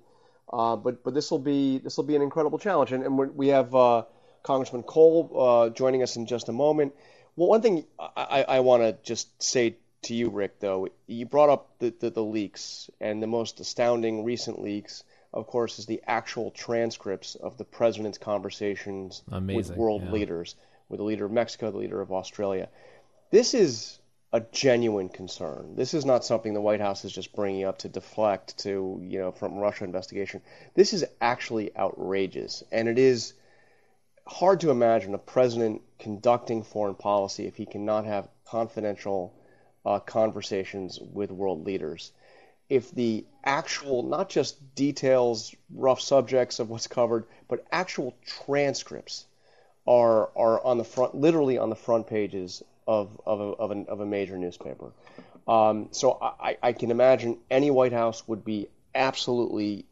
Uh, 0.53 0.77
but 0.77 1.05
but 1.05 1.15
this 1.15 1.31
will 1.31 1.39
be 1.39 1.79
this 1.79 1.97
will 1.97 2.05
be 2.05 2.17
an 2.17 2.23
incredible 2.23 2.59
challenge, 2.59 2.93
and, 2.93 3.05
and 3.05 3.17
we 3.37 3.49
have 3.49 3.75
uh, 3.75 4.03
Congressman 4.43 4.83
Cole 4.83 5.31
uh, 5.39 5.71
joining 5.71 6.03
us 6.03 6.17
in 6.17 6.27
just 6.27 6.49
a 6.49 6.53
moment. 6.53 6.95
Well, 7.37 7.49
one 7.49 7.63
thing 7.63 7.85
I, 7.99 8.45
I 8.49 8.61
want 8.61 8.83
to 8.83 8.97
just 9.03 9.43
say 9.43 9.77
to 10.03 10.15
you, 10.15 10.31
Rick, 10.31 10.61
though, 10.61 10.89
you 11.07 11.27
brought 11.27 11.51
up 11.51 11.79
the, 11.79 11.95
the, 12.01 12.11
the 12.11 12.23
leaks, 12.23 12.91
and 13.01 13.23
the 13.23 13.27
most 13.27 13.61
astounding 13.61 14.25
recent 14.25 14.61
leaks, 14.61 15.05
of 15.33 15.47
course, 15.47 15.79
is 15.79 15.87
the 15.87 16.03
actual 16.07 16.51
transcripts 16.51 17.35
of 17.35 17.57
the 17.59 17.65
president's 17.65 18.19
conversations 18.19 19.23
with 19.31 19.71
world 19.77 20.03
yeah. 20.05 20.13
leaders, 20.13 20.57
with 20.91 20.99
the 20.99 21.05
leader 21.05 21.25
of 21.25 21.33
Mexico, 21.33 21.71
the 21.71 21.79
leader 21.79 22.03
of 22.03 22.13
Australia. 22.13 22.69
This 23.31 23.55
is 23.55 24.01
a 24.33 24.41
genuine 24.53 25.09
concern. 25.09 25.75
This 25.77 25.95
is 25.95 26.05
not 26.05 26.25
something 26.25 26.53
the 26.53 26.61
White 26.61 26.81
House 26.81 27.05
is 27.05 27.13
just 27.13 27.35
bringing 27.35 27.65
up 27.65 27.79
to 27.79 27.89
deflect 27.89 28.59
to, 28.59 29.01
you 29.03 29.19
know, 29.19 29.33
from 29.33 29.57
Russia 29.59 29.85
investigation. 29.85 30.43
This 30.75 30.93
is 30.93 31.05
actually 31.21 31.77
outrageous, 31.77 32.63
and 32.71 32.89
it 32.89 32.99
is 32.99 33.33
hard 34.27 34.61
to 34.61 34.71
imagine 34.71 35.15
a 35.15 35.19
president 35.19 35.83
conducting 35.99 36.63
foreign 36.63 36.95
policy 36.95 37.47
if 37.47 37.57
he 37.57 37.67
cannot 37.67 38.05
have 38.05 38.29
confidential 38.45 39.35
uh, 39.85 39.99
conversations 39.99 40.99
with 41.01 41.31
world 41.31 41.65
leaders. 41.65 42.13
If 42.69 42.93
the 42.93 43.25
actual, 43.45 44.05
not 44.05 44.29
just 44.29 44.75
details, 44.77 45.55
rough 45.75 46.01
subjects 46.01 46.61
of 46.61 46.71
what's 46.71 46.87
covered, 46.87 47.25
but 47.49 47.67
actual 47.73 48.15
transcripts 48.25 49.27
are 49.91 50.31
are 50.37 50.65
on 50.65 50.79
the 50.79 50.85
front, 50.85 51.17
literally 51.17 51.59
on 51.59 51.69
the 51.69 51.77
front 51.77 52.07
pages 52.07 52.63
of 52.87 53.21
of 53.27 53.41
a, 53.41 53.45
of, 53.45 53.71
an, 53.73 53.87
of 53.89 54.01
a 54.01 54.07
major 54.07 54.39
newspaper. 54.39 54.93
Um, 55.49 55.89
so 55.91 56.17
I, 56.23 56.57
I 56.63 56.73
can 56.73 56.93
imagine 56.93 57.39
any 57.51 57.71
White 57.71 57.93
House 57.93 58.27
would 58.29 58.45
be 58.45 58.69
absolutely 58.95 59.85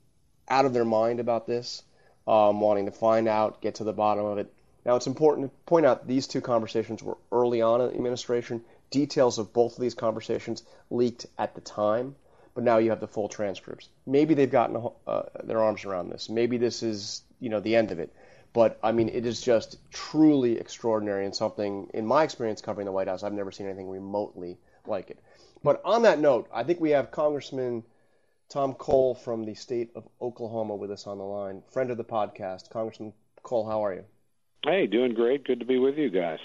out 0.49 0.67
of 0.67 0.73
their 0.73 0.85
mind 0.85 1.19
about 1.19 1.47
this, 1.49 1.83
um, 2.29 2.61
wanting 2.61 2.87
to 2.87 2.93
find 2.93 3.27
out, 3.27 3.61
get 3.61 3.77
to 3.77 3.85
the 3.85 3.93
bottom 3.93 4.25
of 4.25 4.39
it. 4.39 4.53
Now 4.87 4.95
it's 4.95 5.09
important 5.09 5.51
to 5.51 5.57
point 5.67 5.85
out 5.85 6.07
these 6.07 6.29
two 6.29 6.41
conversations 6.41 7.03
were 7.03 7.19
early 7.33 7.61
on 7.61 7.81
in 7.81 7.89
the 7.89 7.95
administration. 7.95 8.63
Details 8.91 9.39
of 9.39 9.53
both 9.53 9.75
of 9.75 9.81
these 9.81 9.95
conversations 9.95 10.63
leaked 10.91 11.27
at 11.39 11.57
the 11.57 11.61
time, 11.61 12.15
but 12.55 12.63
now 12.63 12.79
you 12.79 12.91
have 12.91 13.01
the 13.01 13.09
full 13.09 13.29
transcripts. 13.29 13.89
Maybe 14.07 14.35
they've 14.35 14.51
gotten 14.51 14.89
uh, 15.07 15.23
their 15.43 15.61
arms 15.61 15.85
around 15.85 16.11
this. 16.11 16.29
Maybe 16.29 16.57
this 16.57 16.85
is 16.85 17.23
you 17.41 17.49
know 17.49 17.61
the 17.61 17.75
end 17.75 17.91
of 17.91 17.99
it. 17.99 18.13
But 18.53 18.79
I 18.83 18.93
mean, 18.93 19.09
it 19.09 19.27
is 19.27 19.41
just 19.41 19.79
truly 19.93 20.59
extraordinary 20.59 21.25
and 21.25 21.35
something, 21.35 21.91
in 21.95 22.07
my 22.07 22.25
experience 22.25 22.61
covering 22.61 22.87
the 22.87 22.93
White 22.93 23.09
House, 23.09 23.23
I've 23.23 23.33
never 23.33 23.53
seen 23.53 23.67
anything 23.67 23.89
remotely 23.89 24.59
like 24.87 25.11
it. 25.11 25.19
But 25.63 25.81
on 25.85 26.03
that 26.03 26.19
note, 26.19 26.49
I 26.53 26.65
think 26.65 26.81
we 26.81 26.91
have 26.91 27.11
Congressman 27.11 27.85
Tom 28.49 28.75
Cole 28.75 29.15
from 29.15 29.45
the 29.45 29.55
state 29.55 29.91
of 29.95 30.09
Oklahoma 30.23 30.75
with 30.75 30.91
us 30.91 31.07
on 31.07 31.19
the 31.19 31.25
line, 31.25 31.63
friend 31.71 31.91
of 31.91 31.97
the 31.99 32.05
podcast. 32.05 32.71
Congressman 32.71 33.13
Cole, 33.43 33.69
how 33.69 33.85
are 33.85 33.95
you? 33.95 34.05
Hey, 34.65 34.87
doing 34.87 35.15
great. 35.15 35.45
Good 35.45 35.61
to 35.61 35.67
be 35.67 35.79
with 35.79 35.97
you 35.99 36.11
guys. 36.11 36.39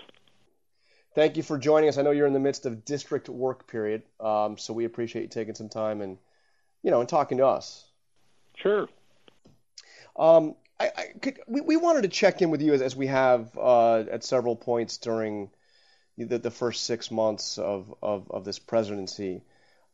thank 1.15 1.37
you 1.37 1.43
for 1.43 1.57
joining 1.57 1.89
us. 1.89 1.97
I 1.97 2.01
know 2.01 2.11
you're 2.11 2.27
in 2.27 2.33
the 2.33 2.39
midst 2.39 2.65
of 2.65 2.85
district 2.85 3.29
work 3.29 3.67
period, 3.67 4.03
um, 4.19 4.57
so 4.57 4.73
we 4.73 4.85
appreciate 4.85 5.23
you 5.23 5.27
taking 5.29 5.55
some 5.55 5.69
time 5.69 6.01
and 6.01 6.17
you 6.81 6.91
know 6.91 6.99
and 6.99 7.07
talking 7.07 7.37
to 7.37 7.45
us. 7.45 7.85
Sure. 8.55 8.87
Um, 10.15 10.55
I, 10.79 10.91
I 10.95 11.05
could, 11.21 11.39
we, 11.47 11.61
we 11.61 11.77
wanted 11.77 12.03
to 12.03 12.07
check 12.07 12.41
in 12.41 12.49
with 12.49 12.61
you 12.61 12.73
as, 12.73 12.81
as 12.81 12.95
we 12.95 13.07
have 13.07 13.57
uh, 13.57 13.99
at 13.99 14.23
several 14.23 14.55
points 14.55 14.97
during 14.97 15.49
the, 16.17 16.37
the 16.37 16.51
first 16.51 16.85
six 16.85 17.11
months 17.11 17.57
of, 17.57 17.93
of, 18.01 18.29
of 18.31 18.45
this 18.45 18.59
presidency 18.59 19.43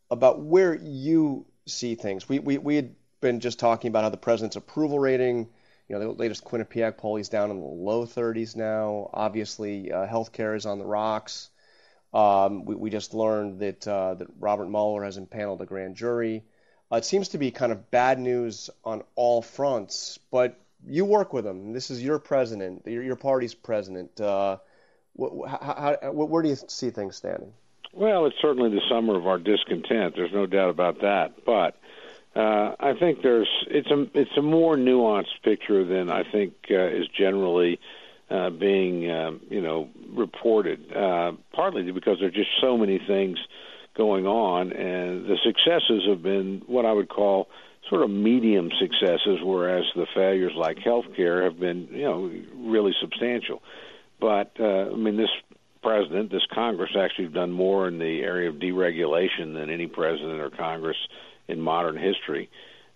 about 0.09 0.39
where 0.41 0.75
you 0.75 1.45
see 1.65 1.95
things. 1.95 2.27
We, 2.27 2.39
we, 2.39 2.57
we 2.57 2.75
had 2.75 2.95
been 3.21 3.39
just 3.39 3.59
talking 3.59 3.89
about 3.89 4.03
how 4.03 4.09
the 4.09 4.17
president's 4.17 4.55
approval 4.55 4.99
rating, 4.99 5.49
you 5.87 5.95
know, 5.95 5.99
the 5.99 6.09
latest 6.11 6.43
Quinnipiac 6.43 6.97
poll, 6.97 7.15
he's 7.15 7.29
down 7.29 7.51
in 7.51 7.59
the 7.59 7.65
low 7.65 8.05
30s 8.05 8.55
now. 8.55 9.09
Obviously, 9.13 9.91
uh, 9.91 10.07
healthcare 10.07 10.55
is 10.55 10.65
on 10.65 10.79
the 10.79 10.85
rocks. 10.85 11.49
Um, 12.13 12.65
we, 12.65 12.75
we 12.75 12.89
just 12.89 13.13
learned 13.13 13.59
that 13.59 13.87
uh, 13.87 14.15
that 14.15 14.27
Robert 14.39 14.67
Mueller 14.67 15.03
has 15.03 15.17
impaneled 15.17 15.61
a 15.61 15.65
grand 15.65 15.95
jury. 15.95 16.43
Uh, 16.91 16.97
it 16.97 17.05
seems 17.05 17.29
to 17.29 17.37
be 17.37 17.51
kind 17.51 17.71
of 17.71 17.91
bad 17.91 18.19
news 18.19 18.69
on 18.83 19.03
all 19.15 19.43
fronts, 19.43 20.17
but 20.31 20.59
you 20.87 21.05
work 21.05 21.33
with 21.33 21.45
him. 21.45 21.73
This 21.73 21.89
is 21.89 22.03
your 22.03 22.19
president, 22.19 22.83
your, 22.85 23.03
your 23.03 23.15
party's 23.15 23.53
president. 23.53 24.19
Uh, 24.19 24.57
how, 25.19 25.97
how, 26.01 26.11
where 26.11 26.41
do 26.41 26.49
you 26.49 26.57
see 26.67 26.89
things 26.89 27.15
standing? 27.15 27.53
Well, 27.91 28.25
it's 28.25 28.35
certainly 28.41 28.69
the 28.69 28.81
summer 28.89 29.17
of 29.17 29.27
our 29.27 29.39
discontent. 29.39 30.15
There's 30.15 30.31
no 30.31 30.45
doubt 30.45 30.69
about 30.69 31.01
that. 31.01 31.45
But 31.45 31.75
uh, 32.35 32.75
I 32.79 32.93
think 32.93 33.21
there's 33.23 33.49
it's 33.67 33.89
a 33.89 34.05
it's 34.13 34.37
a 34.37 34.41
more 34.41 34.77
nuanced 34.77 35.41
picture 35.43 35.83
than 35.83 36.09
I 36.09 36.23
think 36.23 36.53
uh, 36.69 36.85
is 36.85 37.07
generally 37.07 37.79
uh, 38.29 38.51
being 38.51 39.09
um, 39.09 39.41
you 39.49 39.61
know 39.61 39.89
reported. 40.13 40.95
Uh, 40.95 41.33
partly 41.51 41.91
because 41.91 42.17
there's 42.19 42.33
just 42.33 42.51
so 42.61 42.77
many 42.77 42.99
things 42.99 43.39
going 43.95 44.27
on, 44.27 44.71
and 44.71 45.25
the 45.25 45.37
successes 45.43 46.03
have 46.07 46.21
been 46.21 46.61
what 46.67 46.85
I 46.85 46.93
would 46.93 47.09
call 47.09 47.49
sort 47.89 48.03
of 48.03 48.09
medium 48.09 48.69
successes, 48.79 49.39
whereas 49.43 49.83
the 49.95 50.05
failures 50.13 50.53
like 50.55 50.77
healthcare 50.77 51.43
have 51.43 51.59
been 51.59 51.87
you 51.91 52.03
know 52.03 52.31
really 52.55 52.93
substantial. 53.01 53.61
But 54.19 54.51
uh, 54.59 54.91
I 54.91 54.95
mean 54.95 55.17
this 55.17 55.29
president, 55.81 56.31
this 56.31 56.45
Congress 56.53 56.91
actually 56.97 57.25
have 57.25 57.33
done 57.33 57.51
more 57.51 57.87
in 57.87 57.99
the 57.99 58.21
area 58.21 58.49
of 58.49 58.55
deregulation 58.55 59.53
than 59.53 59.69
any 59.69 59.87
president 59.87 60.39
or 60.41 60.49
Congress 60.49 60.97
in 61.47 61.59
modern 61.59 61.97
history. 61.97 62.49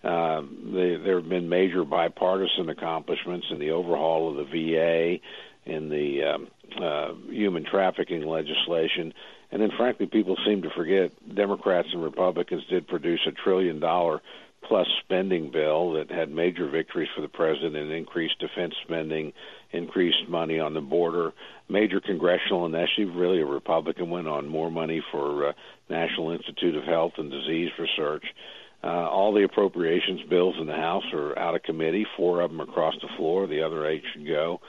Uh, 0.03 0.41
they, 0.41 0.97
there 0.97 1.15
have 1.19 1.29
been 1.29 1.47
major 1.47 1.85
bipartisan 1.85 2.67
accomplishments 2.69 3.47
in 3.51 3.59
the 3.59 3.71
overhaul 3.71 4.29
of 4.29 4.35
the 4.35 4.43
VA, 4.43 5.17
in 5.65 5.87
the 5.87 6.23
um, 6.23 6.47
uh, 6.77 7.13
human 7.31 7.63
trafficking 7.63 8.25
legislation, 8.25 9.13
and 9.53 9.61
then, 9.61 9.69
frankly, 9.77 10.07
people 10.07 10.35
seem 10.45 10.63
to 10.63 10.69
forget 10.71 11.11
Democrats 11.35 11.87
and 11.93 12.03
Republicans 12.03 12.63
did 12.69 12.87
produce 12.87 13.21
a 13.27 13.31
trillion 13.31 13.79
dollar 13.79 14.19
plus 14.67 14.87
spending 15.03 15.51
bill 15.51 15.93
that 15.93 16.09
had 16.09 16.29
major 16.29 16.69
victories 16.69 17.09
for 17.15 17.21
the 17.21 17.27
president 17.27 17.91
increased 17.91 18.39
defense 18.39 18.73
spending, 18.83 19.33
increased 19.71 20.27
money 20.27 20.59
on 20.59 20.73
the 20.73 20.81
border, 20.81 21.33
major 21.69 21.99
congressional 21.99 22.65
initiative, 22.65 23.15
really 23.15 23.41
a 23.41 23.45
Republican 23.45 24.09
went 24.09 24.27
on 24.27 24.47
more 24.47 24.71
money 24.71 25.03
for 25.11 25.49
uh, 25.49 25.53
National 25.89 26.31
Institute 26.31 26.75
of 26.75 26.83
Health 26.83 27.13
and 27.17 27.31
Disease 27.31 27.71
Research. 27.77 28.25
Uh, 28.83 29.09
all 29.09 29.33
the 29.33 29.43
appropriations 29.43 30.21
bills 30.29 30.55
in 30.59 30.67
the 30.67 30.75
House 30.75 31.05
are 31.13 31.37
out 31.39 31.55
of 31.55 31.63
committee, 31.63 32.05
four 32.17 32.41
of 32.41 32.51
them 32.51 32.59
across 32.59 32.95
the 33.01 33.07
floor, 33.15 33.47
the 33.47 33.61
other 33.61 33.87
eight 33.87 34.03
should 34.11 34.27
go. 34.27 34.59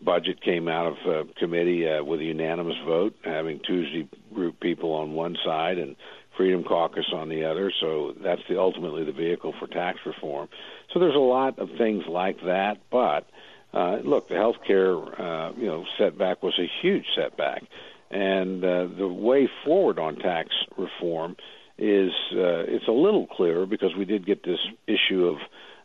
Budget 0.00 0.40
came 0.42 0.68
out 0.68 0.86
of 0.86 0.96
uh, 1.06 1.32
committee 1.38 1.88
uh, 1.88 2.02
with 2.02 2.20
a 2.20 2.24
unanimous 2.24 2.76
vote, 2.86 3.14
having 3.24 3.60
Tuesday 3.66 4.08
group 4.32 4.60
people 4.60 4.92
on 4.92 5.12
one 5.12 5.36
side 5.44 5.78
and 5.78 5.96
Freedom 6.38 6.62
Caucus 6.64 7.12
on 7.12 7.28
the 7.28 7.44
other. 7.44 7.70
So 7.80 8.14
that's 8.22 8.40
the 8.48 8.58
ultimately 8.58 9.04
the 9.04 9.12
vehicle 9.12 9.52
for 9.58 9.66
tax 9.66 9.98
reform. 10.06 10.48
So 10.94 11.00
there's 11.00 11.14
a 11.14 11.18
lot 11.18 11.58
of 11.58 11.68
things 11.76 12.04
like 12.08 12.40
that, 12.46 12.78
but 12.90 13.26
uh, 13.74 13.96
look, 14.02 14.28
the 14.28 14.36
health 14.36 14.56
care 14.66 14.94
uh, 14.96 15.52
you 15.52 15.66
know 15.66 15.84
setback 15.98 16.42
was 16.42 16.58
a 16.58 16.70
huge 16.80 17.04
setback, 17.14 17.64
and 18.10 18.64
uh, 18.64 18.86
the 18.96 19.08
way 19.08 19.50
forward 19.64 19.98
on 19.98 20.16
tax 20.16 20.50
reform 20.78 21.36
is 21.76 22.12
uh, 22.32 22.64
it's 22.66 22.88
a 22.88 22.92
little 22.92 23.26
clearer 23.26 23.66
because 23.66 23.94
we 23.96 24.04
did 24.04 24.24
get 24.24 24.42
this 24.42 24.60
issue 24.86 25.26
of 25.26 25.36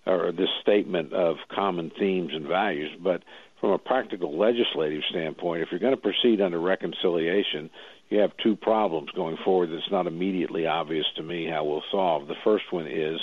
or 0.06 0.32
this 0.32 0.50
statement 0.62 1.14
of 1.14 1.38
common 1.50 1.92
themes 1.98 2.32
and 2.34 2.46
values, 2.48 2.92
but 3.02 3.24
from 3.62 3.72
a 3.72 3.78
practical 3.78 4.38
legislative 4.38 5.02
standpoint, 5.10 5.62
if 5.62 5.70
you're 5.72 5.80
going 5.80 5.96
to 5.96 6.02
proceed 6.02 6.42
under 6.42 6.60
reconciliation, 6.60 7.70
you 8.14 8.20
have 8.20 8.38
two 8.38 8.56
problems 8.56 9.10
going 9.16 9.38
forward 9.44 9.72
that's 9.72 9.90
not 9.92 10.06
immediately 10.06 10.68
obvious 10.68 11.06
to 11.16 11.24
me 11.24 11.48
how 11.48 11.64
we'll 11.64 11.84
solve. 11.92 12.28
The 12.28 12.36
first 12.44 12.72
one 12.72 12.86
is 12.88 13.20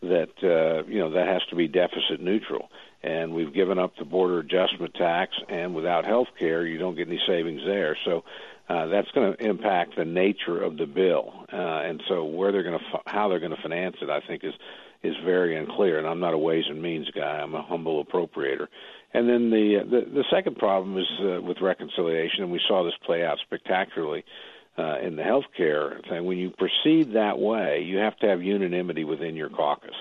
that 0.00 0.30
uh, 0.42 0.88
you 0.88 1.00
know 1.00 1.10
that 1.10 1.28
has 1.28 1.42
to 1.50 1.54
be 1.54 1.68
deficit 1.68 2.18
neutral, 2.18 2.70
and 3.02 3.34
we've 3.34 3.52
given 3.52 3.78
up 3.78 3.94
the 3.98 4.06
border 4.06 4.38
adjustment 4.38 4.94
tax, 4.94 5.36
and 5.50 5.74
without 5.74 6.06
health 6.06 6.28
care, 6.38 6.66
you 6.66 6.78
don't 6.78 6.96
get 6.96 7.08
any 7.08 7.20
savings 7.26 7.60
there. 7.66 7.96
So 8.06 8.24
uh, 8.70 8.86
that's 8.86 9.10
going 9.10 9.36
to 9.36 9.44
impact 9.44 9.96
the 9.96 10.06
nature 10.06 10.62
of 10.62 10.78
the 10.78 10.86
bill, 10.86 11.44
uh, 11.52 11.56
and 11.56 12.02
so 12.08 12.24
where 12.24 12.52
they're 12.52 12.62
going 12.62 12.78
to 12.78 13.00
how 13.04 13.28
they're 13.28 13.38
going 13.38 13.54
to 13.54 13.62
finance 13.62 13.96
it, 14.00 14.08
I 14.08 14.20
think 14.20 14.44
is 14.44 14.54
is 15.02 15.14
very 15.24 15.56
unclear. 15.58 15.98
And 15.98 16.06
I'm 16.06 16.20
not 16.20 16.32
a 16.32 16.38
ways 16.38 16.64
and 16.70 16.80
means 16.80 17.10
guy; 17.10 17.38
I'm 17.38 17.54
a 17.54 17.62
humble 17.62 18.02
appropriator. 18.02 18.68
And 19.14 19.28
then 19.28 19.50
the 19.50 19.84
the, 19.84 20.10
the 20.10 20.24
second 20.30 20.56
problem 20.56 20.96
is 20.98 21.06
uh, 21.20 21.42
with 21.42 21.60
reconciliation, 21.60 22.42
and 22.44 22.52
we 22.52 22.60
saw 22.66 22.84
this 22.84 22.94
play 23.04 23.24
out 23.24 23.38
spectacularly 23.44 24.24
uh, 24.78 24.98
in 25.00 25.16
the 25.16 25.22
healthcare 25.22 26.06
thing. 26.08 26.24
When 26.24 26.38
you 26.38 26.50
proceed 26.50 27.14
that 27.14 27.38
way, 27.38 27.82
you 27.82 27.98
have 27.98 28.16
to 28.18 28.28
have 28.28 28.42
unanimity 28.42 29.04
within 29.04 29.36
your 29.36 29.50
caucus, 29.50 29.94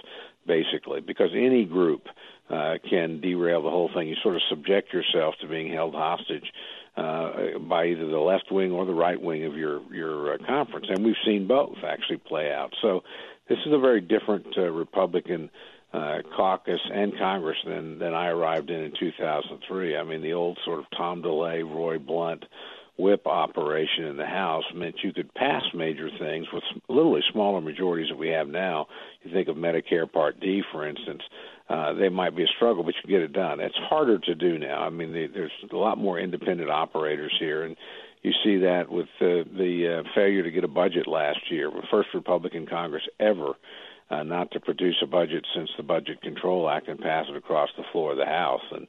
basically, 0.48 1.01
because 1.01 1.32
any 1.36 1.65
group 1.65 2.08
uh, 2.50 2.75
can 2.89 3.20
derail 3.22 3.62
the 3.62 3.70
whole 3.70 3.89
thing. 3.94 4.08
You 4.08 4.15
sort 4.24 4.36
of 4.36 4.41
subject 4.50 4.94
yourself 4.94 5.36
to 5.41 5.48
being 5.48 5.72
held 5.72 5.94
hostage 5.94 6.51
uh, 6.98 7.60
by 7.60 7.88
either 7.88 8.08
the 8.08 8.20
left 8.20 8.51
wing 8.51 8.72
or 8.72 8.86
the 8.86 8.94
right 8.94 9.22
wing 9.22 9.46
of 9.46 9.56
your 9.56 9.82
your 9.94 10.34
uh, 10.34 10.38
conference, 10.46 10.88
and 10.89 11.03
we've 11.06 11.15
seen 11.25 11.48
both 11.48 11.77
actually 11.86 12.18
play 12.18 12.51
out. 12.51 12.74
So 12.82 13.03
this 13.50 13.60
is 13.65 13.74
a 13.74 13.80
very 13.80 14.01
different 14.01 14.48
uh, 14.58 14.70
Republican 14.70 15.50
uh, 15.94 16.20
caucus 16.36 16.80
and 16.94 17.18
Congress 17.18 17.58
than 17.66 18.00
than 18.00 18.14
I 18.14 18.28
arrived 18.28 18.70
in 18.70 18.82
in 18.82 18.94
2003. 18.98 19.98
I 19.98 20.04
mean, 20.04 20.22
the 20.22 20.34
old 20.34 20.58
sort 20.64 20.80
of 20.80 20.86
Tom 20.96 21.22
DeLay, 21.22 21.64
Roy 21.64 21.98
Blunt 22.00 22.46
whip 22.98 23.26
operation 23.26 24.06
in 24.06 24.18
the 24.18 24.26
House 24.26 24.64
meant 24.76 24.96
you 25.04 25.12
could 25.12 25.34
pass 25.34 25.64
major 25.74 26.10
things 26.20 26.46
with 26.54 26.64
literally 26.88 27.24
smaller 27.32 27.60
majorities 27.60 28.10
that 28.10 28.18
we 28.18 28.30
have 28.30 28.48
now. 28.48 28.88
You 29.24 29.32
think 29.32 29.48
of 29.48 29.56
Medicare 29.56 30.12
Part 30.12 30.40
D, 30.40 30.62
for 30.72 30.88
instance. 30.88 31.22
Uh, 31.68 31.94
they 31.94 32.10
might 32.10 32.36
be 32.36 32.44
a 32.44 32.48
struggle, 32.56 32.84
but 32.84 32.94
you 33.02 33.10
get 33.10 33.22
it 33.22 33.34
done. 33.34 33.60
It's 33.60 33.78
harder 33.90 34.20
to 34.20 34.36
do 34.36 34.58
now. 34.60 34.84
I 34.84 34.90
mean, 34.90 35.14
the, 35.14 35.28
there's 35.28 35.52
a 35.72 35.76
lot 35.76 35.98
more 35.98 36.20
independent 36.20 36.70
operators 36.70 37.34
here, 37.40 37.64
and 37.64 37.78
you 38.24 38.34
see 38.44 38.58
that 38.58 38.92
with 38.92 39.08
uh, 39.22 39.48
the 39.58 40.04
uh, 40.04 40.10
failure 40.14 40.44
to 40.44 40.52
get 40.52 40.64
a 40.64 40.68
budget 40.68 41.08
last 41.08 41.40
year, 41.50 41.72
the 41.72 41.88
first 41.90 42.10
Republican 42.14 42.68
Congress 42.68 43.04
ever 43.20 43.54
uh, 44.12 44.24
not 44.24 44.51
to 44.51 44.60
produce 44.60 44.98
a 45.01 45.08
budget 45.08 45.46
since 45.56 45.70
the 45.77 45.84
Budget 45.84 46.22
Control 46.22 46.70
Act 46.70 46.88
and 46.88 47.00
pass 47.00 47.27
it 47.30 47.36
across 47.36 47.70
the 47.77 47.84
floor 47.91 48.12
of 48.12 48.18
the 48.18 48.25
House. 48.25 48.62
And 48.72 48.88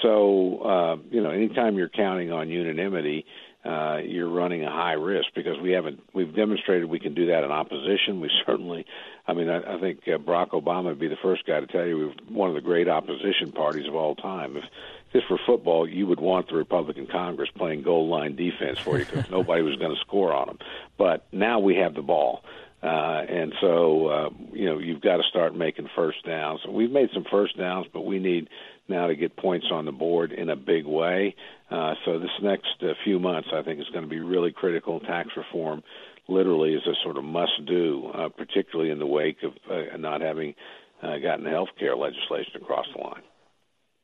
so, 0.00 0.58
uh, 0.62 0.96
you 1.10 1.22
know, 1.22 1.30
anytime 1.30 1.76
you're 1.76 1.90
counting 1.90 2.32
on 2.32 2.48
unanimity, 2.48 3.26
uh, 3.64 3.98
you're 4.04 4.28
running 4.28 4.64
a 4.64 4.70
high 4.70 4.94
risk 4.94 5.28
because 5.36 5.56
we 5.60 5.70
haven't 5.70 6.00
we've 6.12 6.34
demonstrated 6.34 6.86
we 6.86 6.98
can 6.98 7.14
do 7.14 7.26
that 7.26 7.44
in 7.44 7.52
opposition. 7.52 8.20
We 8.20 8.30
certainly, 8.46 8.86
I 9.28 9.34
mean, 9.34 9.48
I, 9.48 9.76
I 9.76 9.78
think 9.78 10.00
uh, 10.08 10.18
Barack 10.18 10.50
Obama 10.50 10.86
would 10.86 10.98
be 10.98 11.08
the 11.08 11.16
first 11.22 11.46
guy 11.46 11.60
to 11.60 11.66
tell 11.66 11.86
you 11.86 11.98
we're 11.98 12.34
one 12.34 12.48
of 12.48 12.54
the 12.54 12.60
great 12.60 12.88
opposition 12.88 13.52
parties 13.52 13.86
of 13.86 13.94
all 13.94 14.16
time. 14.16 14.56
If 14.56 14.64
this 15.12 15.22
were 15.30 15.38
football, 15.46 15.86
you 15.86 16.06
would 16.06 16.18
want 16.18 16.48
the 16.48 16.56
Republican 16.56 17.06
Congress 17.06 17.50
playing 17.54 17.82
goal 17.82 18.08
line 18.08 18.34
defense 18.34 18.78
for 18.78 18.98
you 18.98 19.04
because 19.04 19.30
nobody 19.30 19.62
was 19.62 19.76
going 19.76 19.94
to 19.94 20.00
score 20.00 20.32
on 20.32 20.46
them. 20.46 20.58
But 20.96 21.26
now 21.30 21.60
we 21.60 21.76
have 21.76 21.94
the 21.94 22.02
ball. 22.02 22.42
Uh, 22.82 23.22
and 23.28 23.54
so, 23.60 24.06
uh, 24.08 24.30
you 24.52 24.66
know, 24.66 24.78
you've 24.78 25.00
got 25.00 25.18
to 25.18 25.22
start 25.30 25.54
making 25.54 25.88
first 25.94 26.24
downs. 26.26 26.60
We've 26.68 26.90
made 26.90 27.10
some 27.14 27.24
first 27.30 27.56
downs, 27.56 27.86
but 27.92 28.04
we 28.04 28.18
need 28.18 28.48
now 28.88 29.06
to 29.06 29.14
get 29.14 29.36
points 29.36 29.66
on 29.70 29.84
the 29.84 29.92
board 29.92 30.32
in 30.32 30.50
a 30.50 30.56
big 30.56 30.84
way. 30.84 31.36
Uh, 31.70 31.94
so 32.04 32.18
this 32.18 32.30
next 32.42 32.82
uh, 32.82 32.94
few 33.04 33.20
months, 33.20 33.48
I 33.54 33.62
think, 33.62 33.80
is 33.80 33.88
going 33.92 34.02
to 34.02 34.10
be 34.10 34.18
really 34.18 34.50
critical. 34.50 34.98
Tax 34.98 35.28
reform, 35.36 35.84
literally, 36.26 36.74
is 36.74 36.82
a 36.86 36.94
sort 37.04 37.18
of 37.18 37.24
must-do, 37.24 38.10
uh, 38.12 38.28
particularly 38.30 38.90
in 38.90 38.98
the 38.98 39.06
wake 39.06 39.38
of 39.44 39.52
uh, 39.70 39.96
not 39.96 40.20
having 40.20 40.54
uh, 41.02 41.18
gotten 41.18 41.46
health 41.46 41.70
care 41.78 41.96
legislation 41.96 42.56
across 42.56 42.86
the 42.96 43.00
line. 43.00 43.22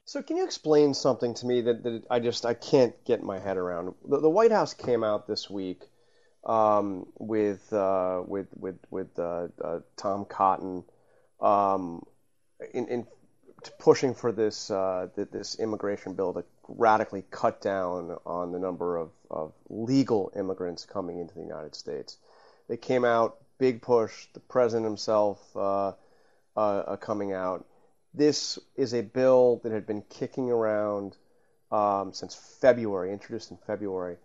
So, 0.05 0.23
can 0.23 0.37
you 0.37 0.45
explain 0.45 0.95
something 0.95 1.35
to 1.35 1.47
me 1.47 1.63
that, 1.63 1.83
that 1.83 2.05
I 2.09 2.21
just 2.21 2.47
I 2.47 2.55
can't 2.55 2.95
get 3.05 3.25
my 3.25 3.41
head 3.41 3.57
around? 3.57 3.95
The, 4.09 4.21
the 4.21 4.31
White 4.31 4.53
House 4.53 4.73
came 4.73 5.03
out 5.03 5.27
this 5.27 5.51
week 5.51 5.83
um, 6.45 7.07
with, 7.19 7.73
uh, 7.73 8.23
with 8.27 8.49
with 8.57 8.79
with 8.91 9.19
uh, 9.19 9.49
uh, 9.63 9.81
Tom 9.97 10.25
Cotton 10.25 10.85
um, 11.41 12.05
in, 12.73 12.89
in 12.89 13.07
pushing 13.79 14.15
for 14.15 14.33
this 14.33 14.71
uh, 14.71 15.09
this 15.15 15.59
immigration 15.59 16.15
bill 16.15 16.35
to 16.35 16.45
radically 16.69 17.25
cut 17.31 17.61
down 17.61 18.17
on 18.27 18.53
the 18.53 18.59
number 18.59 18.97
of, 18.97 19.11
of 19.31 19.53
legal 19.69 20.33
immigrants 20.37 20.85
coming 20.85 21.19
into 21.19 21.35
the 21.35 21.41
United 21.41 21.75
States. 21.75 22.19
They 22.69 22.77
came 22.77 23.05
out 23.05 23.39
big 23.59 23.83
push. 23.83 24.27
The 24.35 24.41
president 24.41 24.85
himself 24.85 25.41
coming 27.01 27.33
out. 27.33 27.67
This 28.15 28.59
is 28.75 28.95
a 28.95 29.03
bill 29.03 29.61
that 29.65 29.73
had 29.73 29.87
been 29.87 30.03
kicking 30.03 30.51
around 30.51 31.17
um, 31.71 32.13
since 32.13 32.35
February, 32.61 33.13
introduced 33.13 33.51
in 33.51 33.59
February. 33.67 34.17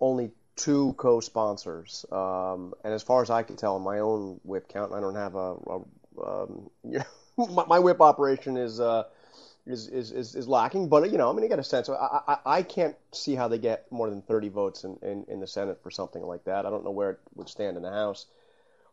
Only 0.00 0.32
two 0.56 0.94
co-sponsors, 0.96 2.04
um, 2.12 2.74
and 2.84 2.92
as 2.92 3.02
far 3.02 3.22
as 3.22 3.30
I 3.30 3.42
can 3.42 3.56
tell, 3.56 3.78
my 3.78 4.00
own 4.00 4.40
whip 4.44 4.68
count, 4.68 4.92
I 4.92 5.00
don't 5.00 5.14
have 5.14 5.34
a, 5.34 5.54
a 5.54 5.80
um, 6.24 6.70
my, 7.36 7.64
my, 7.66 7.78
whip 7.78 8.00
operation 8.00 8.56
is, 8.56 8.80
uh, 8.80 9.04
is, 9.66 9.88
is 9.88 10.12
is 10.12 10.34
is 10.34 10.48
lacking. 10.48 10.88
But 10.88 11.10
you 11.10 11.18
know, 11.18 11.30
I 11.30 11.32
mean, 11.32 11.42
you 11.42 11.48
get 11.48 11.58
a 11.58 11.64
sense. 11.64 11.88
I, 11.88 12.20
I 12.26 12.38
I 12.44 12.62
can't 12.62 12.96
see 13.12 13.34
how 13.34 13.48
they 13.48 13.58
get 13.58 13.90
more 13.90 14.10
than 14.10 14.22
30 14.22 14.48
votes 14.50 14.84
in, 14.84 14.98
in, 15.02 15.24
in 15.28 15.40
the 15.40 15.46
Senate 15.46 15.82
for 15.82 15.90
something 15.90 16.22
like 16.22 16.44
that. 16.44 16.66
I 16.66 16.70
don't 16.70 16.84
know 16.84 16.90
where 16.90 17.10
it 17.10 17.20
would 17.34 17.48
stand 17.48 17.76
in 17.76 17.82
the 17.82 17.90
House. 17.90 18.26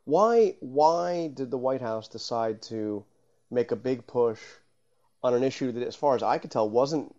Why 0.06 0.56
why 0.60 1.32
did 1.34 1.52
the 1.52 1.58
White 1.58 1.82
House 1.82 2.08
decide 2.08 2.62
to 2.64 3.04
make 3.52 3.72
a 3.72 3.76
big 3.76 4.08
push 4.08 4.40
on 5.24 5.34
an 5.34 5.44
issue 5.44 5.72
that, 5.72 5.86
as 5.86 5.96
far 5.96 6.16
as 6.16 6.24
I 6.24 6.38
could 6.38 6.52
tell, 6.52 6.70
wasn't 6.70 7.14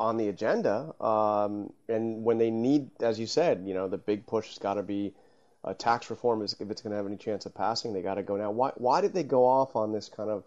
on 0.00 0.16
the 0.16 0.28
agenda. 0.28 0.94
Um, 1.00 1.72
and 1.88 2.24
when 2.24 2.38
they 2.38 2.50
need, 2.50 2.90
as 3.00 3.18
you 3.18 3.26
said, 3.26 3.64
you 3.66 3.74
know, 3.74 3.88
the 3.88 3.98
big 3.98 4.26
push 4.26 4.48
has 4.48 4.58
got 4.58 4.74
to 4.74 4.82
be 4.82 5.14
uh, 5.64 5.74
tax 5.74 6.10
reform. 6.10 6.42
Is 6.42 6.56
if 6.60 6.70
it's 6.70 6.82
going 6.82 6.92
to 6.92 6.96
have 6.96 7.06
any 7.06 7.16
chance 7.16 7.46
of 7.46 7.54
passing, 7.54 7.92
they 7.92 8.02
got 8.02 8.14
to 8.14 8.22
go 8.22 8.36
now. 8.36 8.50
Why 8.50 8.70
why 8.76 9.00
did 9.00 9.12
they 9.14 9.24
go 9.24 9.46
off 9.46 9.76
on 9.76 9.92
this 9.92 10.08
kind 10.08 10.30
of 10.30 10.44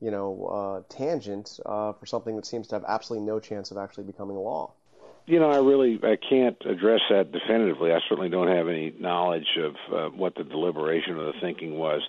you 0.00 0.10
know 0.10 0.46
uh, 0.46 0.94
tangent 0.94 1.60
uh, 1.66 1.92
for 1.92 2.06
something 2.06 2.36
that 2.36 2.46
seems 2.46 2.68
to 2.68 2.76
have 2.76 2.84
absolutely 2.86 3.26
no 3.26 3.40
chance 3.40 3.70
of 3.70 3.76
actually 3.76 4.04
becoming 4.04 4.36
law? 4.36 4.72
You 5.26 5.38
know, 5.38 5.50
I 5.50 5.58
really 5.58 6.00
I 6.02 6.16
can't 6.16 6.56
address 6.64 7.00
that 7.10 7.30
definitively. 7.30 7.92
I 7.92 8.00
certainly 8.08 8.30
don't 8.30 8.48
have 8.48 8.68
any 8.68 8.92
knowledge 8.98 9.58
of 9.58 9.74
uh, 9.94 10.08
what 10.16 10.34
the 10.34 10.44
deliberation 10.44 11.16
or 11.16 11.26
the 11.26 11.40
thinking 11.40 11.76
was 11.78 12.02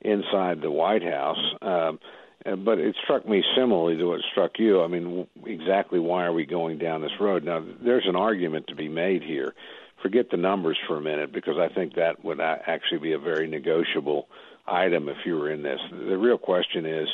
inside 0.00 0.60
the 0.60 0.70
White 0.70 1.02
House. 1.02 1.38
Um, 1.60 1.98
but 2.44 2.78
it 2.78 2.94
struck 3.02 3.26
me 3.26 3.42
similarly 3.56 3.96
to 3.96 4.04
what 4.04 4.20
struck 4.30 4.58
you. 4.58 4.82
I 4.82 4.86
mean, 4.86 5.26
exactly 5.46 5.98
why 5.98 6.24
are 6.24 6.32
we 6.32 6.44
going 6.44 6.78
down 6.78 7.00
this 7.00 7.18
road? 7.18 7.42
Now, 7.44 7.64
there's 7.82 8.06
an 8.06 8.16
argument 8.16 8.66
to 8.68 8.74
be 8.74 8.88
made 8.88 9.22
here. 9.22 9.54
Forget 10.02 10.30
the 10.30 10.36
numbers 10.36 10.76
for 10.86 10.98
a 10.98 11.00
minute 11.00 11.32
because 11.32 11.56
I 11.58 11.72
think 11.72 11.94
that 11.94 12.22
would 12.22 12.40
actually 12.40 12.98
be 12.98 13.12
a 13.12 13.18
very 13.18 13.48
negotiable 13.48 14.28
item 14.66 15.08
if 15.08 15.16
you 15.24 15.36
were 15.36 15.50
in 15.50 15.62
this. 15.62 15.80
The 15.90 16.18
real 16.18 16.36
question 16.36 16.84
is, 16.84 17.08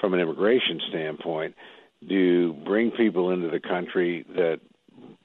from 0.00 0.14
an 0.14 0.20
immigration 0.20 0.80
standpoint, 0.88 1.56
do 2.06 2.52
bring 2.52 2.92
people 2.92 3.32
into 3.32 3.48
the 3.48 3.58
country 3.58 4.24
that 4.36 4.60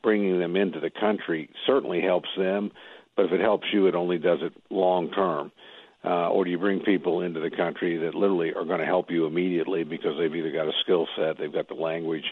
bringing 0.02 0.40
them 0.40 0.56
into 0.56 0.80
the 0.80 0.90
country 0.90 1.50
certainly 1.68 2.02
helps 2.02 2.30
them, 2.36 2.72
but 3.16 3.26
if 3.26 3.32
it 3.32 3.42
helps 3.42 3.68
you, 3.72 3.86
it 3.86 3.94
only 3.94 4.18
does 4.18 4.40
it 4.42 4.54
long 4.72 5.12
term 5.12 5.52
uh, 5.52 5.71
or 6.04 6.44
do 6.46 6.52
you 6.52 6.58
bring 6.58 6.80
people 6.80 7.22
into 7.22 7.40
the 7.40 7.52
country 7.52 7.98
that 7.98 8.16
literally 8.16 8.54
are 8.54 8.66
going 8.66 8.80
to 8.80 8.86
help 8.86 9.12
you 9.12 9.26
immediately 9.26 9.84
because 9.84 10.18
they've 10.18 10.36
either 10.36 10.52
got 10.52 10.68
a 10.68 10.74
skill 10.82 11.08
set, 11.16 11.38
they've 11.38 11.54
got 11.54 11.68
the 11.68 11.76
language, 11.76 12.26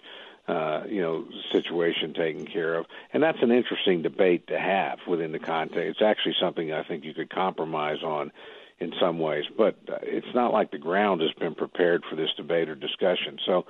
uh, 0.48 0.84
you 0.88 1.02
know, 1.02 1.26
situation 1.52 2.14
taken 2.14 2.46
care 2.46 2.76
of, 2.76 2.86
and 3.14 3.22
that's 3.22 3.42
an 3.42 3.52
interesting 3.52 4.02
debate 4.02 4.48
to 4.48 4.60
have 4.60 5.00
within 5.08 5.32
the 5.32 5.40
context. 5.40 5.90
It's 5.90 6.02
actually 6.02 6.36
something 6.42 6.72
I 6.72 6.84
think 6.84 7.04
you 7.04 7.14
could 7.14 7.30
compromise 7.30 8.04
on 8.04 8.32
in 8.80 8.94
some 9.00 9.20
ways, 9.20 9.44
but 9.58 9.76
uh, 9.92 9.98
it's 10.04 10.34
not 10.34 10.54
like 10.54 10.72
the 10.72 10.78
ground 10.78 11.22
has 11.22 11.32
been 11.34 11.54
prepared 11.54 12.04
for 12.10 12.16
this 12.16 12.30
debate 12.38 12.70
or 12.70 12.76
discussion. 12.76 13.38
So, 13.46 13.66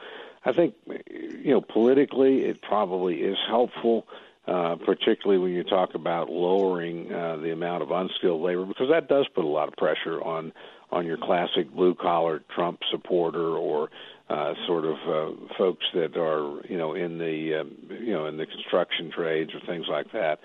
I 0.45 0.53
think, 0.53 0.75
you 0.87 1.51
know, 1.51 1.61
politically, 1.61 2.45
it 2.45 2.61
probably 2.61 3.15
is 3.15 3.37
helpful 3.47 4.07
uh, 4.49 4.75
particularly 4.85 5.37
when 5.41 5.51
you 5.51 5.63
talk 5.63 5.93
about 5.93 6.29
lowering 6.29 7.11
uh, 7.13 7.37
the 7.37 7.51
amount 7.51 7.83
of 7.83 7.91
unskilled 7.91 8.41
labor, 8.41 8.65
because 8.65 8.89
that 8.89 9.07
does 9.07 9.27
put 9.35 9.45
a 9.45 9.47
lot 9.47 9.67
of 9.67 9.75
pressure 9.75 10.21
on 10.23 10.51
on 10.91 11.05
your 11.05 11.17
classic 11.17 11.71
blue 11.71 11.93
collar 11.93 12.41
Trump 12.55 12.79
supporter 12.89 13.55
or 13.55 13.89
uh, 14.27 14.53
sort 14.65 14.85
of 14.85 14.95
uh, 15.07 15.35
folks 15.57 15.85
that 15.93 16.17
are 16.17 16.61
you 16.67 16.77
know 16.77 16.93
in 16.93 17.17
the 17.19 17.61
um, 17.61 17.75
you 18.01 18.13
know 18.13 18.25
in 18.25 18.37
the 18.37 18.45
construction 18.45 19.11
trades 19.15 19.51
or 19.53 19.59
things 19.67 19.85
like 19.89 20.11
that. 20.13 20.39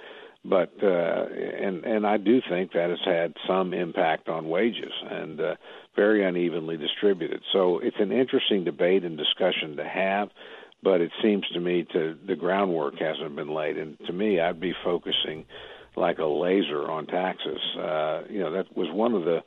But 0.44 0.72
uh, 0.82 1.26
and 1.62 1.84
and 1.84 2.06
I 2.06 2.18
do 2.18 2.42
think 2.46 2.72
that 2.72 2.90
has 2.90 2.98
had 3.06 3.32
some 3.48 3.72
impact 3.72 4.28
on 4.28 4.48
wages 4.50 4.92
and 5.10 5.40
uh, 5.40 5.54
very 5.96 6.24
unevenly 6.24 6.76
distributed. 6.76 7.40
So 7.52 7.78
it's 7.78 7.96
an 7.98 8.12
interesting 8.12 8.64
debate 8.64 9.04
and 9.04 9.16
discussion 9.16 9.76
to 9.76 9.84
have 9.84 10.28
but 10.84 11.00
it 11.00 11.10
seems 11.22 11.48
to 11.48 11.60
me 11.60 11.86
to 11.92 12.16
the 12.26 12.36
groundwork 12.36 12.98
hasn't 12.98 13.34
been 13.34 13.52
laid. 13.52 13.78
And 13.78 13.98
to 14.06 14.12
me, 14.12 14.38
I'd 14.38 14.60
be 14.60 14.74
focusing 14.84 15.46
like 15.96 16.18
a 16.18 16.26
laser 16.26 16.88
on 16.88 17.06
taxes. 17.06 17.58
Uh, 17.76 18.22
you 18.28 18.40
know, 18.40 18.52
that 18.52 18.76
was 18.76 18.88
one 18.92 19.14
of 19.14 19.24
the 19.24 19.42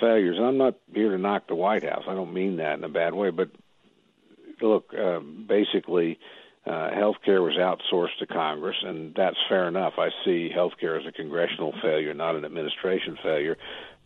failures. 0.00 0.36
I'm 0.38 0.58
not 0.58 0.74
here 0.92 1.10
to 1.10 1.18
knock 1.18 1.48
the 1.48 1.54
White 1.54 1.84
House. 1.84 2.04
I 2.06 2.14
don't 2.14 2.34
mean 2.34 2.56
that 2.56 2.78
in 2.78 2.84
a 2.84 2.88
bad 2.88 3.14
way, 3.14 3.30
but 3.30 3.50
look, 4.60 4.92
uh, 4.94 5.20
basically, 5.20 6.18
uh, 6.66 6.92
health 6.92 7.16
care 7.24 7.42
was 7.42 7.54
outsourced 7.54 8.18
to 8.20 8.26
Congress, 8.26 8.76
and 8.82 9.14
that's 9.16 9.36
fair 9.48 9.66
enough. 9.66 9.94
I 9.98 10.10
see 10.24 10.50
health 10.54 10.74
care 10.78 10.98
as 10.98 11.06
a 11.06 11.12
congressional 11.12 11.72
failure, 11.82 12.14
not 12.14 12.36
an 12.36 12.44
administration 12.44 13.18
failure. 13.22 13.56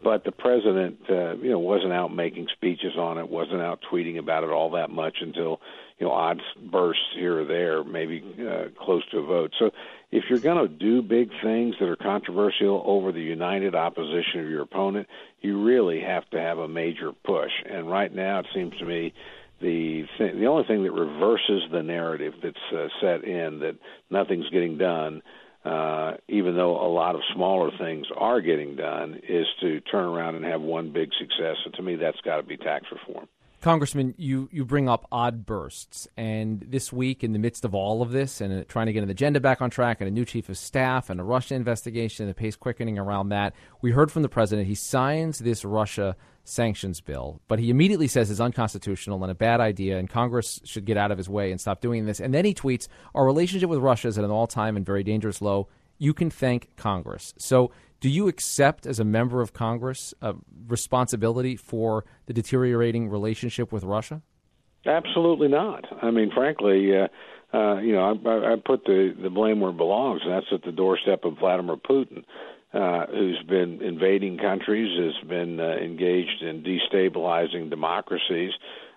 But 0.03 0.25
the 0.25 0.33
president, 0.33 1.01
uh, 1.09 1.37
you 1.37 1.51
know, 1.51 1.59
wasn't 1.59 1.92
out 1.92 2.14
making 2.14 2.49
speeches 2.53 2.96
on 2.99 3.18
it, 3.18 3.29
wasn't 3.29 3.62
out 3.62 3.81
tweeting 3.90 4.18
about 4.18 4.44
it 4.44 4.51
all 4.51 4.70
that 4.70 4.90
much 4.90 5.16
until 5.20 5.61
you 5.98 6.06
know 6.06 6.12
odds 6.12 6.42
bursts 6.70 7.02
here 7.14 7.40
or 7.40 7.44
there, 7.44 7.85
maybe 7.85 8.22
uh, 8.40 8.68
close 8.78 9.02
to 9.11 9.18
a 9.18 9.26
vote. 9.26 9.52
So 9.59 9.70
if 10.12 10.24
you're 10.28 10.38
going 10.38 10.68
to 10.68 10.72
do 10.72 11.02
big 11.02 11.30
things 11.42 11.74
that 11.80 11.88
are 11.88 11.96
controversial 11.96 12.82
over 12.85 13.12
the 13.12 13.20
united 13.20 13.74
opposition 13.74 14.40
of 14.40 14.48
your 14.48 14.62
opponent, 14.62 15.09
you 15.40 15.62
really 15.62 16.00
have 16.00 16.28
to 16.30 16.40
have 16.40 16.59
a 16.59 16.68
major 16.68 17.12
push. 17.12 17.52
And 17.68 17.90
right 17.90 18.14
now, 18.14 18.40
it 18.40 18.46
seems 18.54 18.76
to 18.78 18.85
me 18.85 19.14
the 19.61 20.04
th- 20.18 20.35
the 20.35 20.46
only 20.46 20.64
thing 20.64 20.82
that 20.85 20.92
reverses 20.92 21.62
the 21.72 21.82
narrative 21.82 22.35
that's 22.42 22.56
uh, 22.72 22.88
set 23.00 23.24
in 23.24 23.61
that 23.61 23.76
nothing's 24.11 24.48
getting 24.50 24.78
done. 24.78 25.22
Uh, 25.64 26.16
even 26.28 26.54
though 26.54 26.80
a 26.80 26.87
lot 26.87 27.16
of 27.16 27.22
smaller 27.35 27.72
things 27.76 28.06
are 28.16 28.40
getting 28.40 28.76
done, 28.76 29.20
is 29.28 29.46
to 29.61 29.80
turn 29.80 30.04
around 30.04 30.37
and 30.37 30.44
have 30.44 30.61
one 30.61 30.92
big 30.92 31.11
success. 31.18 31.56
And 31.64 31.74
to 31.74 31.82
me, 31.82 31.96
that's 31.96 32.20
got 32.20 32.37
to 32.37 32.44
be 32.44 32.56
tax 32.56 32.87
reform. 32.92 33.26
Congressman, 33.60 34.14
you, 34.16 34.48
you 34.52 34.64
bring 34.64 34.88
up 34.88 35.06
odd 35.10 35.46
bursts. 35.46 36.06
And 36.16 36.64
this 36.68 36.92
week, 36.92 37.24
in 37.24 37.32
the 37.32 37.38
midst 37.38 37.64
of 37.64 37.74
all 37.74 38.02
of 38.02 38.10
this 38.10 38.40
and 38.40 38.60
uh, 38.60 38.64
trying 38.68 38.86
to 38.86 38.92
get 38.92 39.02
an 39.02 39.10
agenda 39.10 39.40
back 39.40 39.62
on 39.62 39.70
track 39.70 40.00
and 40.00 40.08
a 40.08 40.10
new 40.10 40.24
chief 40.24 40.48
of 40.48 40.58
staff 40.58 41.10
and 41.10 41.20
a 41.20 41.24
Russia 41.24 41.54
investigation 41.54 42.24
and 42.24 42.30
the 42.30 42.38
pace 42.38 42.56
quickening 42.56 42.98
around 42.98 43.30
that, 43.30 43.54
we 43.80 43.90
heard 43.90 44.12
from 44.12 44.22
the 44.22 44.28
president. 44.28 44.68
He 44.68 44.74
signs 44.74 45.38
this 45.38 45.64
Russia 45.64 46.16
sanctions 46.44 47.00
bill, 47.00 47.40
but 47.48 47.58
he 47.58 47.70
immediately 47.70 48.06
says 48.06 48.30
it's 48.30 48.40
unconstitutional 48.40 49.22
and 49.22 49.30
a 49.30 49.34
bad 49.34 49.60
idea, 49.60 49.98
and 49.98 50.08
Congress 50.08 50.60
should 50.64 50.84
get 50.84 50.96
out 50.96 51.10
of 51.10 51.18
his 51.18 51.28
way 51.28 51.50
and 51.50 51.60
stop 51.60 51.80
doing 51.80 52.06
this. 52.06 52.20
And 52.20 52.32
then 52.32 52.44
he 52.44 52.54
tweets, 52.54 52.88
Our 53.14 53.26
relationship 53.26 53.68
with 53.68 53.80
Russia 53.80 54.08
is 54.08 54.18
at 54.18 54.24
an 54.24 54.30
all 54.30 54.46
time 54.46 54.76
and 54.76 54.86
very 54.86 55.02
dangerous 55.02 55.40
low. 55.42 55.68
You 55.98 56.14
can 56.14 56.30
thank 56.30 56.76
Congress. 56.76 57.35
So 57.38 57.70
do 58.00 58.09
you 58.11 58.28
accept, 58.28 58.87
as 58.87 59.00
a 59.00 59.04
member 59.04 59.40
of 59.40 59.52
Congress, 59.52 60.12
a 60.20 60.35
responsibility 60.68 61.56
for 61.56 62.04
the 62.26 62.32
deteriorating 62.32 63.09
relationship 63.09 63.72
with 63.72 63.85
Russia? 63.85 64.22
Absolutely 64.85 65.48
not. 65.48 65.85
I 66.02 66.11
mean, 66.11 66.30
frankly, 66.32 66.96
uh, 66.96 67.09
uh, 67.56 67.78
you 67.80 67.92
know, 67.92 68.20
I, 68.26 68.52
I 68.52 68.56
put 68.64 68.85
the 68.85 69.14
the 69.20 69.30
blame 69.30 69.61
where 69.61 69.70
it 69.70 69.76
belongs, 69.76 70.20
and 70.24 70.32
that's 70.32 70.46
at 70.52 70.62
the 70.62 70.72
doorstep 70.72 71.24
of 71.24 71.38
Vladimir 71.38 71.76
Putin, 71.76 72.24
uh, 72.74 73.06
who's 73.06 73.42
been 73.48 73.80
invading 73.82 74.38
countries, 74.38 74.90
has 74.98 75.28
been 75.28 75.59
uh, 75.59 75.76
engaged 75.76 76.42
in 76.42 76.62
destabilizing 76.62 77.70
democracies, 77.70 78.52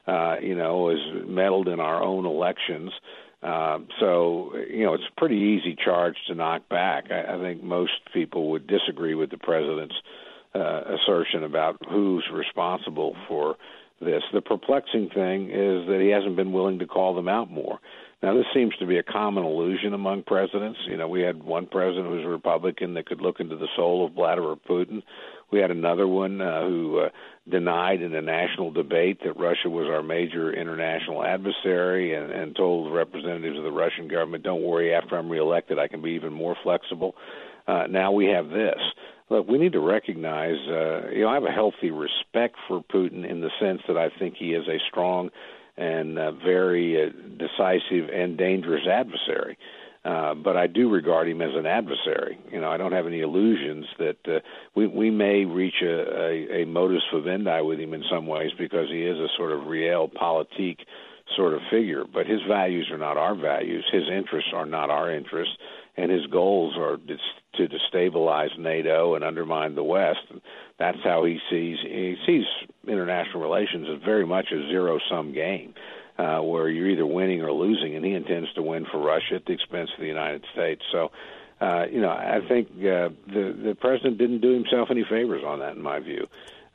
uh, 0.07 0.35
you 0.41 0.55
know, 0.55 0.89
has 0.89 0.99
meddled 1.27 1.67
in 1.67 1.79
our 1.79 2.03
own 2.03 2.25
elections. 2.25 2.91
Um, 3.41 3.87
so, 3.99 4.51
you 4.69 4.83
know, 4.83 4.93
it's 4.93 5.03
a 5.09 5.19
pretty 5.19 5.37
easy 5.37 5.75
charge 5.75 6.15
to 6.27 6.35
knock 6.35 6.67
back. 6.67 7.05
I, 7.09 7.35
I 7.35 7.39
think 7.39 7.63
most 7.63 7.93
people 8.13 8.51
would 8.51 8.67
disagree 8.67 9.15
with 9.15 9.29
the 9.29 9.37
president's 9.37 9.95
uh, 10.53 10.81
assertion 10.95 11.43
about 11.43 11.77
who's 11.89 12.27
responsible 12.33 13.15
for 13.27 13.55
this. 14.01 14.23
The 14.33 14.41
perplexing 14.41 15.09
thing 15.09 15.49
is 15.49 15.87
that 15.87 15.99
he 16.01 16.09
hasn't 16.09 16.35
been 16.35 16.51
willing 16.51 16.79
to 16.79 16.87
call 16.87 17.15
them 17.15 17.27
out 17.27 17.49
more. 17.49 17.79
Now, 18.21 18.33
this 18.33 18.45
seems 18.53 18.75
to 18.77 18.85
be 18.85 18.97
a 18.97 19.03
common 19.03 19.45
illusion 19.45 19.93
among 19.93 20.23
presidents. 20.23 20.77
You 20.87 20.97
know, 20.97 21.07
we 21.07 21.21
had 21.21 21.41
one 21.41 21.67
president 21.67 22.07
who 22.07 22.17
was 22.17 22.25
a 22.25 22.29
Republican 22.29 22.93
that 22.95 23.05
could 23.05 23.21
look 23.21 23.39
into 23.39 23.55
the 23.55 23.69
soul 23.77 24.05
of 24.05 24.13
Vladimir 24.13 24.55
Putin. 24.55 25.03
We 25.51 25.59
had 25.59 25.71
another 25.71 26.05
one 26.05 26.41
uh, 26.41 26.65
who 26.67 26.99
uh, 26.99 27.09
denied 27.49 28.01
in 28.01 28.13
a 28.13 28.21
national 28.21 28.71
debate 28.71 29.19
that 29.23 29.39
Russia 29.39 29.69
was 29.69 29.87
our 29.87 30.03
major 30.03 30.53
international 30.53 31.23
adversary 31.23 32.13
and, 32.13 32.29
and 32.29 32.55
told 32.55 32.93
representatives 32.93 33.57
of 33.57 33.63
the 33.63 33.71
Russian 33.71 34.09
government, 34.09 34.43
don't 34.43 34.63
worry, 34.63 34.93
after 34.93 35.17
I'm 35.17 35.29
reelected, 35.29 35.79
I 35.79 35.87
can 35.87 36.01
be 36.01 36.11
even 36.11 36.33
more 36.33 36.57
flexible. 36.61 37.15
Uh, 37.67 37.87
now 37.89 38.11
we 38.11 38.25
have 38.25 38.49
this. 38.49 38.79
Look, 39.29 39.47
we 39.47 39.59
need 39.59 39.73
to 39.73 39.79
recognize, 39.79 40.57
uh, 40.67 41.09
you 41.11 41.21
know, 41.21 41.29
I 41.29 41.35
have 41.35 41.43
a 41.43 41.51
healthy 41.51 41.91
respect 41.91 42.55
for 42.67 42.83
Putin 42.83 43.29
in 43.29 43.41
the 43.41 43.51
sense 43.61 43.81
that 43.87 43.95
I 43.95 44.09
think 44.19 44.35
he 44.37 44.53
is 44.53 44.67
a 44.67 44.79
strong 44.89 45.29
and 45.79 46.15
very 46.43 47.01
uh, 47.01 47.09
decisive 47.37 48.09
and 48.13 48.37
dangerous 48.37 48.85
adversary. 48.85 49.57
Uh, 50.05 50.33
but 50.33 50.55
I 50.55 50.67
do 50.67 50.89
regard 50.89 51.27
him 51.27 51.41
as 51.41 51.53
an 51.55 51.65
adversary. 51.65 52.39
You 52.51 52.61
know, 52.61 52.69
I 52.69 52.77
don't 52.77 52.93
have 52.93 53.05
any 53.05 53.19
illusions 53.19 53.85
that 53.97 54.17
uh, 54.27 54.39
we 54.73 54.87
we 54.87 55.09
may 55.09 55.43
reach 55.43 55.81
a, 55.81 55.87
a, 55.87 56.61
a 56.61 56.65
modus 56.65 57.03
vivendi 57.13 57.61
with 57.61 57.79
him 57.79 57.93
in 57.93 58.03
some 58.09 58.25
ways 58.25 58.51
because 58.57 58.87
he 58.89 59.03
is 59.03 59.17
a 59.17 59.27
sort 59.37 59.51
of 59.51 59.61
realpolitik 59.61 60.77
sort 61.35 61.53
of 61.53 61.59
figure. 61.69 62.05
But 62.11 62.27
his 62.27 62.39
values 62.47 62.89
are 62.91 62.97
not 62.97 63.17
our 63.17 63.35
values. 63.35 63.85
His 63.91 64.03
interests 64.09 64.51
are 64.53 64.65
not 64.65 64.89
our 64.89 65.13
interests, 65.13 65.55
and 65.99 66.11
his 66.11 66.25
goals 66.27 66.77
are 66.77 66.97
to 67.55 67.67
destabilize 67.67 68.57
NATO 68.57 69.15
and 69.15 69.23
undermine 69.23 69.75
the 69.75 69.83
West. 69.83 70.21
That's 70.77 70.99
how 71.03 71.25
he 71.25 71.39
sees 71.49 71.77
he 71.81 72.15
sees 72.25 72.45
international 72.87 73.41
relations 73.41 73.87
as 73.93 74.01
very 74.03 74.25
much 74.25 74.47
a 74.51 74.69
zero 74.69 74.99
sum 75.09 75.33
game 75.33 75.73
uh, 76.17 76.39
where 76.39 76.69
you're 76.69 76.89
either 76.89 77.05
winning 77.05 77.41
or 77.41 77.51
losing, 77.51 77.95
and 77.95 78.05
he 78.05 78.13
intends 78.13 78.51
to 78.53 78.61
win 78.61 78.85
for 78.89 78.97
Russia 78.97 79.35
at 79.35 79.45
the 79.45 79.51
expense 79.51 79.89
of 79.93 79.99
the 79.99 80.07
United 80.07 80.45
States. 80.53 80.81
So, 80.91 81.11
uh, 81.59 81.85
you 81.91 81.99
know, 81.99 82.09
I 82.09 82.39
think 82.47 82.69
uh, 82.77 83.09
the 83.27 83.59
the 83.63 83.75
president 83.79 84.17
didn't 84.17 84.39
do 84.39 84.53
himself 84.53 84.87
any 84.89 85.03
favors 85.03 85.43
on 85.45 85.59
that, 85.59 85.75
in 85.75 85.81
my 85.81 85.99
view, 85.99 86.27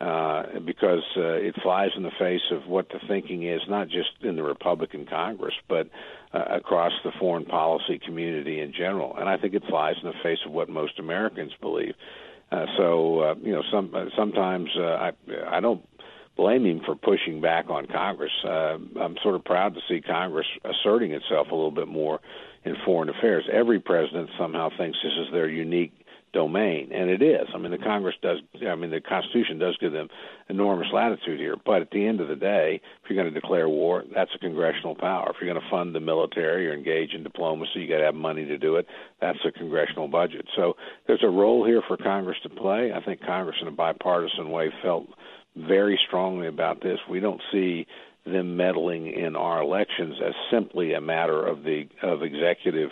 uh, 0.03 0.59
because 0.67 1.05
uh, 1.17 1.49
it 1.49 1.55
flies 1.63 1.91
in 1.97 2.03
the 2.03 2.13
face 2.19 2.51
of 2.51 2.67
what 2.67 2.91
the 2.91 3.01
thinking 3.09 3.45
is, 3.45 3.63
not 3.69 3.89
just 3.89 4.11
in 4.21 4.37
the 4.37 4.43
Republican 4.43 5.07
Congress, 5.07 5.55
but 5.67 5.89
uh, 6.35 6.45
across 6.51 6.93
the 7.05 7.13
foreign 7.21 7.45
policy 7.45 7.99
community 8.05 8.61
in 8.61 8.73
general. 8.73 9.17
And 9.17 9.29
I 9.29 9.37
think 9.37 9.55
it 9.55 9.63
flies 9.69 9.95
in 10.03 10.09
the 10.09 10.15
face 10.23 10.39
of 10.45 10.53
what 10.53 10.69
most 10.69 10.99
Americans 10.99 11.53
believe. 11.61 11.95
Uh, 12.51 12.67
so, 12.77 13.21
uh, 13.21 13.35
you 13.43 13.53
know, 13.53 13.63
some 13.73 13.95
uh, 13.95 14.07
sometimes 14.17 14.69
uh, 14.77 14.83
I 14.83 15.13
I 15.49 15.61
don't 15.61 15.87
blame 16.37 16.67
him 16.67 16.81
for 16.85 16.95
pushing 16.95 17.41
back 17.41 17.71
on 17.71 17.87
Congress. 17.87 18.33
Uh, 18.45 18.79
I'm 19.01 19.17
sort 19.23 19.37
of 19.37 19.45
proud 19.45 19.75
to 19.75 19.81
see 19.89 20.01
Congress 20.01 20.47
asserting 20.65 21.13
itself 21.13 21.49
a 21.51 21.55
little 21.55 21.71
bit 21.71 21.89
more 21.89 22.21
in 22.65 22.77
foreign 22.85 23.09
affairs. 23.09 23.45
Every 23.53 23.81
president 23.81 24.31
somehow 24.39 24.71
thinks 24.77 24.99
this 25.03 25.13
is 25.27 25.33
their 25.33 25.49
unique 25.49 25.93
domain, 26.35 26.91
and 26.93 27.09
it 27.09 27.23
is. 27.23 27.47
I 27.55 27.59
mean, 27.59 27.71
the 27.71 27.79
Congress 27.79 28.17
does. 28.21 28.39
I 28.69 28.75
mean, 28.75 28.91
the 28.91 29.01
Constitution 29.01 29.59
does 29.59 29.77
give 29.81 29.93
them 29.93 30.09
enormous 30.49 30.89
latitude 30.93 31.41
here. 31.41 31.57
But 31.65 31.81
at 31.81 31.91
the 31.91 32.05
end 32.05 32.21
of 32.21 32.29
the 32.29 32.37
day, 32.37 32.81
if 33.03 33.09
you're 33.09 33.23
going 33.23 33.33
to 33.33 33.41
declare 33.41 33.69
war, 33.69 34.05
that's 34.15 34.31
a 34.35 34.39
congressional 34.39 34.95
power. 34.95 35.31
If 35.31 35.37
you're 35.41 35.51
going 35.51 35.63
to 35.63 35.71
fund 35.71 35.95
the 35.95 36.01
military 36.01 36.69
or 36.69 36.75
engage 36.75 37.15
in 37.15 37.23
diplomacy, 37.23 37.81
you 37.81 37.89
got 37.89 37.99
to 37.99 38.05
have 38.05 38.15
money 38.15 38.45
to 38.45 38.59
do 38.59 38.77
it. 38.77 38.87
That's 39.21 39.39
a 39.47 39.53
congressional 39.53 40.09
budget. 40.09 40.47
So 40.57 40.75
there's 41.07 41.25
a 41.25 41.29
role 41.29 41.65
here 41.65 41.83
for 41.87 41.97
Congress 41.97 42.37
to 42.43 42.51
play. 42.51 42.93
I 42.93 43.03
think 43.03 43.25
Congress, 43.25 43.57
in 43.63 43.69
a 43.69 43.73
bipartisan 43.73 44.51
way, 44.51 44.71
felt 44.83 45.07
very 45.57 45.99
strongly 46.07 46.49
about 46.49 46.83
this. 46.83 46.99
We 47.09 47.21
don't 47.21 47.41
see 47.53 47.87
them 48.27 48.57
meddling 48.57 49.07
in 49.07 49.37
our 49.37 49.63
elections 49.63 50.17
as 50.25 50.33
simply 50.51 50.95
a 50.95 51.01
matter 51.01 51.47
of 51.47 51.63
the 51.63 51.87
of 52.03 52.23
executive 52.23 52.91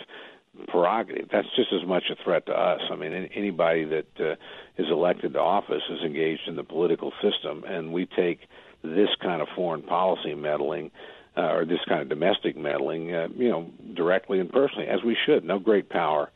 prerogative. 0.67 1.29
That's 1.31 1.47
just 1.55 1.73
as 1.73 1.87
much 1.87 2.03
a 2.11 2.23
threat 2.23 2.45
to 2.47 2.53
us. 2.53 2.81
I 2.91 2.95
mean, 2.95 3.13
anybody 3.35 3.85
that 3.85 4.07
uh, 4.19 4.35
is 4.77 4.87
elected 4.89 5.33
to 5.33 5.39
office 5.39 5.83
is 5.89 6.01
engaged 6.03 6.47
in 6.47 6.55
the 6.55 6.63
political 6.63 7.11
system, 7.21 7.63
and 7.65 7.91
we 7.91 8.05
take 8.05 8.41
this 8.83 9.09
kind 9.21 9.41
of 9.41 9.47
foreign 9.55 9.81
policy 9.81 10.35
meddling. 10.35 10.91
Uh, 11.35 11.51
or 11.55 11.65
this 11.65 11.79
kind 11.89 11.99
of 11.99 12.07
domestic 12.09 12.55
meddling, 12.55 13.11
uh, 13.11 13.27
you 13.35 13.49
know, 13.49 13.67
directly 13.95 14.39
and 14.39 14.51
personally, 14.51 14.85
as 14.85 14.99
we 15.03 15.17
should. 15.25 15.43
No 15.43 15.57
great 15.57 15.89
power 15.89 16.29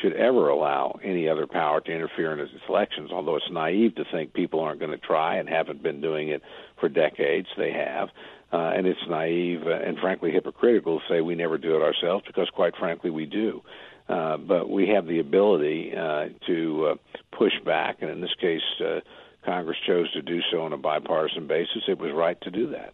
should 0.00 0.12
ever 0.14 0.48
allow 0.48 0.98
any 1.02 1.28
other 1.28 1.46
power 1.46 1.80
to 1.80 1.90
interfere 1.90 2.32
in 2.32 2.38
its 2.38 2.52
elections, 2.68 3.10
although 3.12 3.36
it's 3.36 3.50
naive 3.50 3.94
to 3.94 4.04
think 4.10 4.32
people 4.32 4.60
aren't 4.60 4.78
going 4.78 4.90
to 4.90 4.98
try 4.98 5.36
and 5.36 5.48
haven't 5.48 5.82
been 5.82 6.00
doing 6.00 6.28
it 6.28 6.42
for 6.80 6.88
decades. 6.88 7.48
They 7.56 7.72
have. 7.72 8.08
Uh, 8.52 8.72
and 8.76 8.86
it's 8.86 9.00
naive 9.08 9.62
and 9.66 9.98
frankly 9.98 10.30
hypocritical 10.30 10.98
to 10.98 11.04
say 11.08 11.20
we 11.22 11.34
never 11.34 11.56
do 11.56 11.74
it 11.74 11.82
ourselves 11.82 12.22
because, 12.26 12.50
quite 12.50 12.74
frankly, 12.76 13.10
we 13.10 13.24
do. 13.24 13.62
Uh, 14.08 14.36
but 14.36 14.68
we 14.68 14.88
have 14.88 15.06
the 15.06 15.20
ability 15.20 15.92
uh, 15.96 16.26
to 16.46 16.92
uh, 16.92 16.94
push 17.36 17.52
back, 17.64 17.98
and 18.02 18.10
in 18.10 18.20
this 18.20 18.34
case, 18.40 18.60
uh, 18.84 19.00
Congress 19.44 19.78
chose 19.86 20.12
to 20.12 20.20
do 20.20 20.40
so 20.50 20.60
on 20.60 20.72
a 20.72 20.76
bipartisan 20.76 21.46
basis. 21.46 21.82
It 21.88 21.98
was 21.98 22.12
right 22.12 22.38
to 22.42 22.50
do 22.50 22.68
that. 22.70 22.92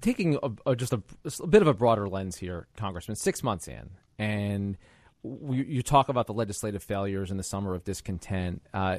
Taking 0.00 0.38
a, 0.42 0.70
a, 0.70 0.74
just 0.74 0.92
a, 0.92 1.02
a 1.40 1.46
bit 1.46 1.62
of 1.62 1.68
a 1.68 1.74
broader 1.74 2.08
lens 2.08 2.36
here, 2.36 2.66
Congressman, 2.76 3.16
six 3.16 3.42
months 3.42 3.68
in, 3.68 3.90
and 4.18 4.76
you 5.22 5.82
talk 5.82 6.08
about 6.08 6.26
the 6.26 6.34
legislative 6.34 6.82
failures 6.82 7.30
in 7.30 7.36
the 7.36 7.42
summer 7.42 7.74
of 7.74 7.84
discontent 7.84 8.62
uh, 8.72 8.98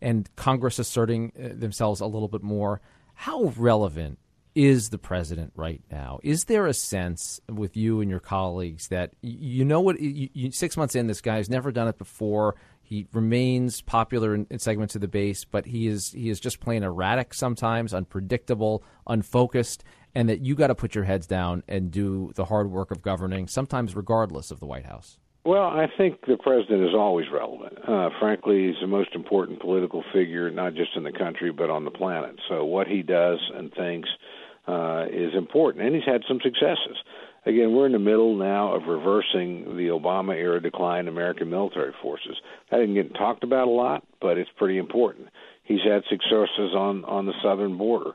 and 0.00 0.34
Congress 0.36 0.78
asserting 0.78 1.32
uh, 1.38 1.48
themselves 1.52 2.00
a 2.00 2.06
little 2.06 2.28
bit 2.28 2.42
more. 2.42 2.80
How 3.14 3.52
relevant 3.56 4.18
is 4.54 4.90
the 4.90 4.98
president 4.98 5.52
right 5.54 5.82
now? 5.90 6.18
Is 6.22 6.44
there 6.44 6.66
a 6.66 6.74
sense 6.74 7.40
with 7.48 7.76
you 7.76 8.00
and 8.00 8.10
your 8.10 8.20
colleagues 8.20 8.88
that 8.88 9.12
you 9.22 9.64
know 9.64 9.80
what? 9.80 10.00
You, 10.00 10.28
you, 10.32 10.52
six 10.52 10.76
months 10.76 10.94
in, 10.94 11.06
this 11.06 11.20
guy 11.20 11.36
has 11.36 11.48
never 11.48 11.70
done 11.70 11.88
it 11.88 11.98
before. 11.98 12.56
He 12.82 13.06
remains 13.12 13.82
popular 13.82 14.34
in, 14.34 14.46
in, 14.50 14.58
segments 14.58 14.96
of 14.96 15.00
the 15.00 15.08
base, 15.08 15.44
but 15.44 15.66
he 15.66 15.86
is 15.86 16.10
he 16.10 16.28
is 16.28 16.40
just 16.40 16.60
plain 16.60 16.82
erratic 16.82 17.34
sometimes, 17.34 17.94
unpredictable, 17.94 18.82
unfocused, 19.06 19.84
and 20.14 20.28
that 20.28 20.40
you 20.40 20.56
got 20.56 20.68
to 20.68 20.74
put 20.74 20.94
your 20.94 21.04
heads 21.04 21.26
down 21.26 21.62
and 21.68 21.92
do 21.92 22.32
the 22.34 22.46
hard 22.46 22.70
work 22.70 22.90
of 22.90 23.02
governing, 23.02 23.46
sometimes 23.46 23.94
regardless 23.94 24.50
of 24.50 24.58
the 24.58 24.66
White 24.66 24.86
House. 24.86 25.18
Well, 25.44 25.68
I 25.68 25.86
think 25.96 26.20
the 26.26 26.36
president 26.36 26.82
is 26.82 26.94
always 26.94 27.26
relevant. 27.32 27.78
Uh, 27.88 28.10
frankly, 28.18 28.66
he's 28.66 28.80
the 28.80 28.86
most 28.86 29.14
important 29.14 29.60
political 29.60 30.04
figure, 30.12 30.50
not 30.50 30.74
just 30.74 30.96
in 30.96 31.02
the 31.02 31.12
country, 31.12 31.50
but 31.50 31.70
on 31.70 31.84
the 31.84 31.90
planet. 31.90 32.36
So 32.48 32.64
what 32.64 32.86
he 32.86 33.02
does 33.02 33.38
and 33.54 33.72
thinks 33.72 34.08
uh, 34.70 35.06
is 35.10 35.34
important, 35.34 35.84
and 35.84 35.94
he's 35.94 36.04
had 36.04 36.22
some 36.28 36.38
successes. 36.42 36.96
Again, 37.46 37.72
we're 37.72 37.86
in 37.86 37.92
the 37.92 37.98
middle 37.98 38.36
now 38.36 38.74
of 38.74 38.82
reversing 38.86 39.76
the 39.76 39.88
Obama 39.88 40.34
era 40.34 40.60
decline 40.60 41.00
in 41.00 41.08
American 41.08 41.48
military 41.48 41.92
forces. 42.02 42.36
That 42.70 42.78
didn't 42.78 42.94
get 42.94 43.14
talked 43.14 43.44
about 43.44 43.66
a 43.66 43.70
lot, 43.70 44.04
but 44.20 44.36
it's 44.36 44.50
pretty 44.56 44.78
important. 44.78 45.28
He's 45.64 45.80
had 45.82 46.02
successes 46.10 46.74
on 46.76 47.04
on 47.04 47.26
the 47.26 47.32
southern 47.42 47.78
border. 47.78 48.12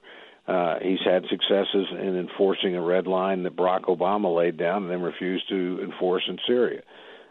Uh, 0.47 0.75
he's 0.81 0.99
had 1.03 1.23
successes 1.29 1.87
in 1.91 2.17
enforcing 2.19 2.75
a 2.75 2.81
red 2.81 3.07
line 3.07 3.43
that 3.43 3.55
Barack 3.55 3.85
Obama 3.85 4.33
laid 4.35 4.57
down 4.57 4.83
and 4.83 4.91
then 4.91 5.01
refused 5.01 5.49
to 5.49 5.79
enforce 5.83 6.23
in 6.27 6.37
Syria. 6.45 6.81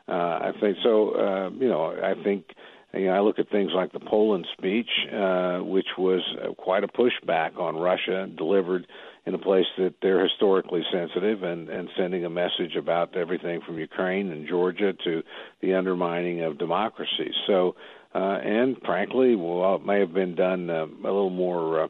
Uh, 0.08 0.12
I 0.12 0.52
think 0.60 0.78
so. 0.82 1.10
Uh, 1.14 1.50
you 1.50 1.68
know, 1.68 1.94
I 2.02 2.20
think 2.24 2.46
you 2.92 3.06
know, 3.06 3.12
I 3.12 3.20
look 3.20 3.38
at 3.38 3.48
things 3.50 3.70
like 3.74 3.92
the 3.92 4.00
Poland 4.00 4.46
speech, 4.58 4.90
uh, 5.12 5.58
which 5.58 5.86
was 5.96 6.22
quite 6.58 6.84
a 6.84 6.88
pushback 6.88 7.56
on 7.56 7.76
Russia, 7.76 8.26
delivered 8.36 8.86
in 9.26 9.34
a 9.34 9.38
place 9.38 9.66
that 9.78 9.94
they're 10.02 10.22
historically 10.22 10.82
sensitive, 10.92 11.42
and 11.42 11.68
and 11.68 11.88
sending 11.96 12.24
a 12.24 12.30
message 12.30 12.76
about 12.76 13.16
everything 13.16 13.60
from 13.62 13.78
Ukraine 13.78 14.30
and 14.30 14.46
Georgia 14.46 14.92
to 15.04 15.22
the 15.60 15.74
undermining 15.74 16.42
of 16.42 16.58
democracy. 16.58 17.32
So, 17.46 17.76
uh, 18.14 18.18
and 18.42 18.76
frankly, 18.84 19.34
well, 19.34 19.76
it 19.76 19.86
may 19.86 20.00
have 20.00 20.12
been 20.12 20.34
done 20.34 20.70
uh, 20.70 20.86
a 20.86 21.12
little 21.12 21.30
more. 21.30 21.84
Uh, 21.84 21.88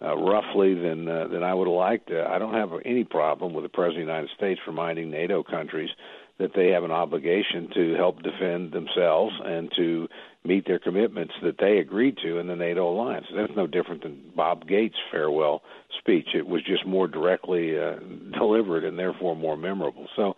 uh, 0.00 0.16
roughly 0.16 0.74
than 0.74 1.08
uh, 1.08 1.26
than 1.26 1.42
I 1.42 1.52
would 1.52 1.66
have 1.66 1.74
liked. 1.74 2.10
Uh, 2.12 2.24
I 2.30 2.38
don't 2.38 2.54
have 2.54 2.70
any 2.84 3.02
problem 3.02 3.52
with 3.52 3.64
the 3.64 3.68
President 3.68 4.02
of 4.02 4.06
the 4.06 4.12
United 4.12 4.30
States 4.36 4.60
reminding 4.64 5.10
NATO 5.10 5.42
countries 5.42 5.90
that 6.38 6.52
they 6.54 6.68
have 6.68 6.84
an 6.84 6.92
obligation 6.92 7.68
to 7.74 7.94
help 7.94 8.22
defend 8.22 8.72
themselves 8.72 9.34
and 9.44 9.70
to 9.76 10.08
meet 10.44 10.66
their 10.66 10.78
commitments 10.78 11.34
that 11.42 11.56
they 11.58 11.78
agreed 11.78 12.16
to 12.22 12.38
in 12.38 12.46
the 12.46 12.56
NATO 12.56 12.88
alliance. 12.90 13.26
That's 13.34 13.52
no 13.56 13.66
different 13.66 14.02
than 14.02 14.32
Bob 14.34 14.66
Gates' 14.66 14.94
farewell 15.10 15.62
speech. 15.98 16.28
It 16.34 16.46
was 16.46 16.62
just 16.62 16.86
more 16.86 17.08
directly 17.08 17.78
uh, 17.78 17.96
delivered 18.38 18.84
and 18.84 18.98
therefore 18.98 19.36
more 19.36 19.56
memorable. 19.56 20.06
So, 20.16 20.36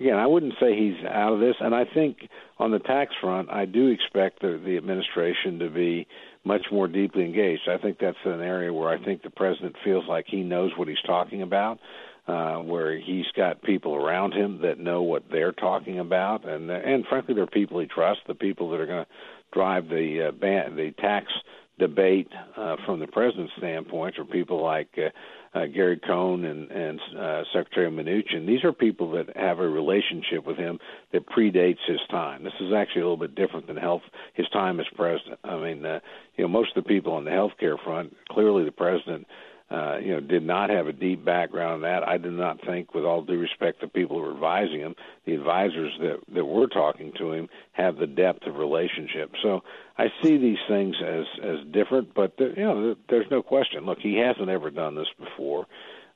again, 0.00 0.16
I 0.16 0.26
wouldn't 0.26 0.54
say 0.60 0.76
he's 0.76 1.04
out 1.06 1.32
of 1.32 1.40
this. 1.40 1.56
And 1.60 1.74
I 1.74 1.84
think 1.84 2.28
on 2.58 2.70
the 2.70 2.78
tax 2.78 3.12
front, 3.20 3.50
I 3.50 3.66
do 3.66 3.88
expect 3.88 4.40
the, 4.40 4.60
the 4.64 4.76
administration 4.76 5.58
to 5.60 5.68
be 5.68 6.06
much 6.44 6.66
more 6.72 6.88
deeply 6.88 7.24
engaged. 7.24 7.68
I 7.68 7.78
think 7.78 7.98
that's 8.00 8.16
an 8.24 8.40
area 8.40 8.72
where 8.72 8.88
I 8.88 9.04
think 9.04 9.22
the 9.22 9.30
president 9.30 9.76
feels 9.84 10.04
like 10.08 10.26
he 10.26 10.42
knows 10.42 10.72
what 10.76 10.88
he's 10.88 11.02
talking 11.06 11.42
about 11.42 11.78
uh, 12.26 12.56
where 12.58 12.96
he's 12.98 13.26
got 13.36 13.62
people 13.62 13.96
around 13.96 14.32
him 14.32 14.60
that 14.62 14.78
know 14.78 15.02
what 15.02 15.24
they're 15.30 15.52
talking 15.52 15.98
about, 15.98 16.48
and 16.48 16.70
and 16.70 17.04
frankly, 17.06 17.34
they're 17.34 17.46
people 17.46 17.80
he 17.80 17.86
trusts, 17.86 18.22
the 18.28 18.34
people 18.34 18.70
that 18.70 18.80
are 18.80 18.86
going 18.86 19.04
to 19.04 19.10
drive 19.52 19.88
the 19.88 20.28
uh, 20.28 20.32
ban- 20.32 20.76
the 20.76 20.92
tax 20.98 21.26
debate 21.78 22.28
uh, 22.56 22.76
from 22.84 23.00
the 23.00 23.06
president's 23.06 23.52
standpoint 23.58 24.18
are 24.18 24.24
people 24.24 24.62
like 24.62 24.88
uh, 24.98 25.58
uh, 25.58 25.66
Gary 25.66 25.98
Cohn 25.98 26.44
and, 26.44 26.70
and 26.70 27.00
uh, 27.18 27.42
Secretary 27.52 27.90
Mnuchin. 27.90 28.46
These 28.46 28.64
are 28.64 28.72
people 28.72 29.10
that 29.12 29.36
have 29.36 29.58
a 29.58 29.68
relationship 29.68 30.46
with 30.46 30.56
him 30.56 30.78
that 31.12 31.28
predates 31.28 31.84
his 31.86 32.00
time. 32.10 32.44
This 32.44 32.52
is 32.60 32.72
actually 32.72 33.02
a 33.02 33.04
little 33.04 33.16
bit 33.16 33.34
different 33.34 33.66
than 33.66 33.76
health 33.76 34.02
his 34.34 34.48
time 34.50 34.80
as 34.80 34.86
president. 34.94 35.38
I 35.44 35.56
mean, 35.56 35.84
uh, 35.84 36.00
you 36.36 36.44
know, 36.44 36.48
most 36.48 36.76
of 36.76 36.84
the 36.84 36.88
people 36.88 37.12
on 37.14 37.24
the 37.24 37.30
health 37.30 37.52
care 37.58 37.76
front, 37.76 38.16
clearly 38.30 38.64
the 38.64 38.72
president 38.72 39.26
uh, 39.72 39.96
you 39.98 40.12
know, 40.12 40.20
did 40.20 40.44
not 40.44 40.68
have 40.68 40.86
a 40.86 40.92
deep 40.92 41.24
background 41.24 41.76
in 41.76 41.80
that. 41.82 42.06
I 42.06 42.18
do 42.18 42.30
not 42.30 42.60
think, 42.66 42.94
with 42.94 43.04
all 43.04 43.22
due 43.22 43.38
respect 43.38 43.80
to 43.80 43.88
people 43.88 44.18
who 44.18 44.24
are 44.26 44.34
advising 44.34 44.80
him, 44.80 44.94
the 45.24 45.34
advisors 45.34 45.92
that 46.00 46.18
that 46.34 46.44
were 46.44 46.66
talking 46.66 47.12
to 47.18 47.32
him 47.32 47.48
have 47.72 47.96
the 47.96 48.06
depth 48.06 48.46
of 48.46 48.56
relationship. 48.56 49.30
So 49.42 49.62
I 49.96 50.08
see 50.22 50.36
these 50.36 50.58
things 50.68 50.96
as 51.02 51.24
as 51.42 51.56
different, 51.72 52.12
but 52.14 52.34
there, 52.36 52.50
you 52.50 52.64
know, 52.64 52.96
there's 53.08 53.30
no 53.30 53.42
question. 53.42 53.86
Look, 53.86 53.98
he 54.00 54.16
hasn't 54.16 54.50
ever 54.50 54.70
done 54.70 54.94
this 54.94 55.08
before. 55.18 55.66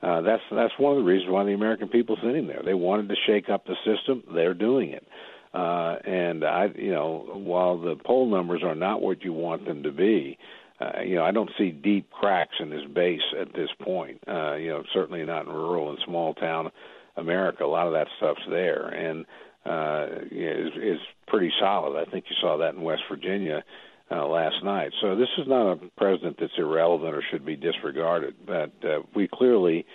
Uh, 0.02 0.20
that's 0.20 0.42
that's 0.50 0.74
one 0.78 0.92
of 0.92 0.98
the 0.98 1.10
reasons 1.10 1.30
why 1.30 1.44
the 1.44 1.54
American 1.54 1.88
people 1.88 2.18
sitting 2.22 2.46
there. 2.46 2.60
They 2.62 2.74
wanted 2.74 3.08
to 3.08 3.16
shake 3.26 3.48
up 3.48 3.64
the 3.64 3.76
system. 3.86 4.22
They're 4.34 4.52
doing 4.52 4.90
it. 4.90 5.06
Uh, 5.54 5.96
and 6.04 6.44
I, 6.44 6.66
you 6.74 6.90
know, 6.90 7.30
while 7.32 7.78
the 7.78 7.96
poll 7.96 8.26
numbers 8.26 8.62
are 8.62 8.74
not 8.74 9.00
what 9.00 9.24
you 9.24 9.32
want 9.32 9.64
them 9.64 9.84
to 9.84 9.90
be, 9.92 10.36
uh, 10.36 10.65
you 11.04 11.16
know, 11.16 11.24
I 11.24 11.30
don't 11.30 11.50
see 11.56 11.70
deep 11.70 12.10
cracks 12.10 12.56
in 12.60 12.70
his 12.70 12.84
base 12.86 13.22
at 13.40 13.52
this 13.54 13.70
point. 13.80 14.20
Uh, 14.28 14.54
you 14.54 14.68
know, 14.68 14.82
certainly 14.92 15.24
not 15.24 15.46
in 15.46 15.52
rural 15.52 15.90
and 15.90 15.98
small 16.04 16.34
town 16.34 16.70
America. 17.16 17.64
A 17.64 17.66
lot 17.66 17.86
of 17.86 17.92
that 17.94 18.08
stuff's 18.18 18.42
there, 18.48 18.88
and 18.88 19.24
uh, 19.64 20.06
is 20.30 20.72
is 20.80 20.98
pretty 21.26 21.50
solid. 21.58 21.98
I 21.98 22.10
think 22.10 22.26
you 22.28 22.36
saw 22.40 22.58
that 22.58 22.74
in 22.74 22.82
West 22.82 23.02
Virginia 23.10 23.64
uh, 24.10 24.26
last 24.26 24.62
night. 24.62 24.92
So 25.00 25.16
this 25.16 25.28
is 25.38 25.48
not 25.48 25.72
a 25.72 25.76
president 25.96 26.36
that's 26.38 26.52
irrelevant 26.58 27.14
or 27.14 27.22
should 27.30 27.44
be 27.44 27.56
disregarded. 27.56 28.34
But 28.46 28.72
uh, 28.84 29.00
we 29.14 29.28
clearly 29.32 29.86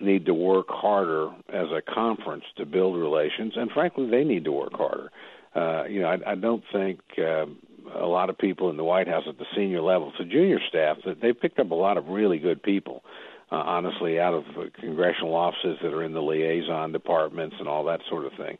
need 0.00 0.26
to 0.26 0.34
work 0.34 0.66
harder 0.68 1.30
as 1.52 1.66
a 1.72 1.82
conference 1.82 2.44
to 2.56 2.66
build 2.66 2.96
relations, 2.96 3.54
and 3.56 3.70
frankly, 3.70 4.08
they 4.10 4.24
need 4.24 4.44
to 4.44 4.52
work 4.52 4.72
harder. 4.74 5.10
Uh, 5.54 5.84
you 5.84 6.00
know, 6.00 6.08
I, 6.08 6.32
I 6.32 6.34
don't 6.34 6.62
think 6.72 7.00
uh, 7.18 7.46
a 7.94 8.06
lot 8.06 8.30
of 8.30 8.38
people 8.38 8.70
in 8.70 8.76
the 8.76 8.84
White 8.84 9.08
House 9.08 9.24
at 9.28 9.38
the 9.38 9.46
senior 9.54 9.80
level 9.80 10.12
the 10.18 10.24
junior 10.24 10.58
staff, 10.68 10.98
that 11.04 11.20
they 11.20 11.32
picked 11.32 11.58
up 11.58 11.70
a 11.70 11.74
lot 11.74 11.96
of 11.96 12.08
really 12.08 12.38
good 12.38 12.62
people. 12.62 13.02
Uh, 13.50 13.56
honestly, 13.56 14.20
out 14.20 14.34
of 14.34 14.44
congressional 14.78 15.34
offices 15.34 15.78
that 15.82 15.94
are 15.94 16.04
in 16.04 16.12
the 16.12 16.20
liaison 16.20 16.92
departments 16.92 17.56
and 17.58 17.66
all 17.66 17.84
that 17.84 18.00
sort 18.10 18.26
of 18.26 18.32
thing. 18.34 18.58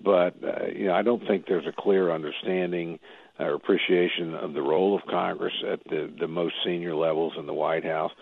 But 0.00 0.36
uh, 0.44 0.66
you 0.66 0.86
know, 0.86 0.94
I 0.94 1.02
don't 1.02 1.26
think 1.26 1.46
there's 1.46 1.66
a 1.66 1.72
clear 1.76 2.12
understanding 2.12 3.00
or 3.38 3.54
appreciation 3.54 4.34
of 4.34 4.52
the 4.52 4.62
role 4.62 4.96
of 4.96 5.02
Congress 5.10 5.54
at 5.66 5.82
the 5.84 6.12
the 6.20 6.28
most 6.28 6.54
senior 6.64 6.94
levels 6.94 7.32
in 7.36 7.46
the 7.46 7.54
White 7.54 7.84
House 7.84 8.12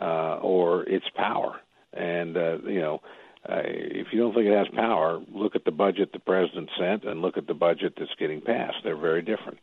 uh, 0.00 0.36
or 0.36 0.84
its 0.88 1.06
power. 1.16 1.60
And 1.92 2.36
uh, 2.36 2.58
you 2.64 2.80
know, 2.80 3.00
uh, 3.48 3.62
if 3.64 4.08
you 4.12 4.20
don't 4.20 4.34
think 4.34 4.46
it 4.46 4.56
has 4.56 4.68
power, 4.74 5.20
look 5.32 5.54
at 5.54 5.64
the 5.64 5.70
budget 5.70 6.12
the 6.12 6.18
president 6.18 6.70
sent 6.78 7.04
and 7.04 7.20
look 7.20 7.36
at 7.36 7.46
the 7.46 7.54
budget 7.54 7.94
that's 7.98 8.14
getting 8.18 8.40
passed. 8.40 8.76
They're 8.82 8.96
very 8.96 9.22
different. 9.22 9.58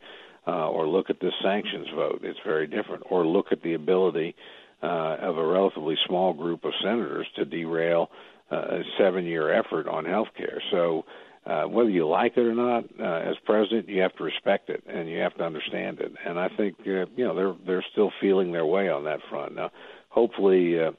Uh, 0.48 0.70
or 0.70 0.88
look 0.88 1.10
at 1.10 1.20
the 1.20 1.32
sanctions 1.44 1.88
vote; 1.96 2.22
it's 2.24 2.40
very 2.46 2.68
different. 2.68 3.04
Or 3.10 3.26
look 3.26 3.48
at 3.52 3.62
the 3.62 3.76
ability 3.76 4.36
uh, 4.82 5.18
of 5.22 5.38
a 5.38 5.46
relatively 5.46 5.96
small 6.08 6.34
group 6.34 6.66
of 6.66 6.74
senators 6.82 7.28
to 7.36 7.46
derail 7.46 8.10
uh, 8.52 8.56
a 8.56 8.84
seven-year 8.98 9.52
effort 9.54 9.88
on 9.88 10.06
health 10.06 10.30
care. 10.36 10.62
So 10.72 11.06
uh, 11.46 11.64
whether 11.64 11.90
you 11.90 12.08
like 12.08 12.34
it 12.38 12.42
or 12.42 12.54
not, 12.54 12.86
uh, 13.00 13.30
as 13.30 13.36
president, 13.46 13.90
you 13.90 14.02
have 14.02 14.16
to 14.18 14.24
respect 14.24 14.70
it 14.70 14.84
and 14.88 15.10
you 15.10 15.20
have 15.20 15.36
to 15.36 15.44
understand 15.44 16.00
it. 16.00 16.12
And 16.26 16.40
I 16.40 16.50
think 16.50 16.76
uh, 16.82 17.06
you 17.16 17.26
know 17.26 17.36
they're 17.36 17.56
they're 17.66 17.86
still 17.92 18.12
feeling 18.22 18.52
their 18.52 18.66
way 18.66 18.90
on 18.90 19.06
that 19.06 19.20
front. 19.30 19.56
Now, 19.56 19.72
hopefully, 20.10 20.80
uh, 20.80 20.92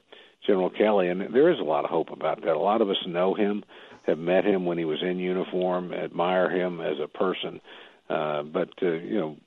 General 0.45 0.69
Kelly, 0.69 1.07
and 1.07 1.33
there 1.33 1.51
is 1.51 1.59
a 1.59 1.63
lot 1.63 1.85
of 1.85 1.91
hope 1.91 2.11
about 2.11 2.41
that. 2.41 2.55
A 2.55 2.59
lot 2.59 2.81
of 2.81 2.89
us 2.89 2.97
know 3.07 3.33
him, 3.33 3.63
have 4.05 4.17
met 4.17 4.43
him 4.43 4.65
when 4.65 4.77
he 4.77 4.85
was 4.85 5.01
in 5.01 5.17
uniform, 5.17 5.93
admire 5.93 6.49
him 6.49 6.81
as 6.81 6.97
a 7.01 7.07
person. 7.07 7.61
But 8.07 8.69
uh, 8.81 8.91
you 8.91 9.19
know, 9.19 9.37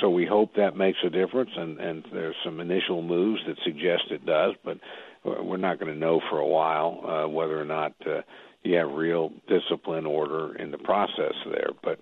so 0.00 0.10
we 0.10 0.26
hope 0.26 0.54
that 0.56 0.76
makes 0.76 0.98
a 1.04 1.10
difference, 1.10 1.50
and 1.56 1.78
and 1.78 2.04
there's 2.12 2.36
some 2.44 2.60
initial 2.60 3.02
moves 3.02 3.40
that 3.46 3.56
suggest 3.64 4.04
it 4.10 4.24
does, 4.24 4.54
but 4.64 4.78
we're 5.24 5.56
not 5.56 5.78
going 5.78 5.92
to 5.92 5.98
know 5.98 6.20
for 6.30 6.38
a 6.38 6.46
while 6.46 7.00
uh, 7.06 7.28
whether 7.28 7.60
or 7.60 7.64
not. 7.64 7.94
Uh, 8.06 8.22
you 8.64 8.76
have 8.76 8.90
real 8.90 9.30
discipline 9.46 10.06
order 10.06 10.56
in 10.56 10.70
the 10.70 10.78
process 10.78 11.34
there. 11.44 11.70
But 11.82 12.00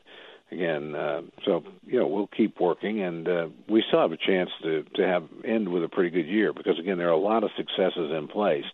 again, 0.50 0.94
uh, 0.94 1.22
so 1.44 1.64
you 1.84 1.98
know 1.98 2.06
we'll 2.06 2.28
keep 2.28 2.58
working, 2.60 3.02
and 3.02 3.28
uh, 3.28 3.48
we 3.68 3.82
still 3.88 4.00
have 4.00 4.12
a 4.12 4.16
chance 4.16 4.50
to 4.62 4.84
to 4.94 5.06
have 5.06 5.24
end 5.44 5.68
with 5.68 5.84
a 5.84 5.88
pretty 5.88 6.10
good 6.10 6.26
year 6.26 6.52
because 6.52 6.78
again 6.78 6.98
there 6.98 7.08
are 7.08 7.10
a 7.10 7.16
lot 7.16 7.44
of 7.44 7.50
successes 7.56 8.12
in 8.16 8.28
place. 8.28 8.64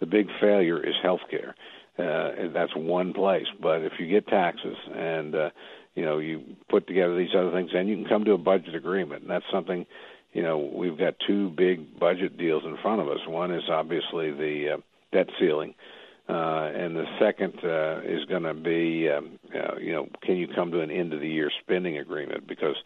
The 0.00 0.06
big 0.06 0.28
failure 0.40 0.84
is 0.84 0.94
healthcare. 1.04 1.54
Uh, 1.98 2.48
that's 2.54 2.74
one 2.74 3.12
place, 3.12 3.46
but 3.60 3.82
if 3.82 3.92
you 3.98 4.06
get 4.06 4.26
taxes 4.26 4.76
and 4.94 5.34
uh, 5.34 5.50
you 5.94 6.04
know 6.04 6.18
you 6.18 6.42
put 6.68 6.86
together 6.86 7.16
these 7.16 7.34
other 7.36 7.52
things, 7.52 7.70
then 7.72 7.88
you 7.88 7.96
can 7.96 8.06
come 8.06 8.24
to 8.24 8.32
a 8.32 8.38
budget 8.38 8.74
agreement, 8.74 9.22
and 9.22 9.30
that's 9.30 9.44
something. 9.52 9.86
You 10.32 10.42
know, 10.42 10.58
we've 10.58 10.96
got 10.96 11.16
two 11.26 11.50
big 11.50 12.00
budget 12.00 12.38
deals 12.38 12.62
in 12.64 12.78
front 12.80 13.02
of 13.02 13.08
us. 13.08 13.18
One 13.26 13.52
is 13.52 13.64
obviously 13.70 14.30
the 14.30 14.76
uh, 14.76 14.76
debt 15.12 15.26
ceiling, 15.38 15.74
uh, 16.28 16.70
and 16.74 16.96
the 16.96 17.04
second 17.20 17.54
uh, 17.64 18.00
is 18.04 18.24
going 18.26 18.44
to 18.44 18.54
be, 18.54 19.10
um, 19.10 19.38
uh, 19.54 19.76
you 19.76 19.92
know, 19.92 20.08
can 20.22 20.36
you 20.36 20.48
come 20.48 20.70
to 20.70 20.80
an 20.80 20.90
end 20.90 21.12
of 21.12 21.20
the 21.20 21.28
year 21.28 21.50
spending 21.62 21.98
agreement? 21.98 22.46
Because, 22.46 22.76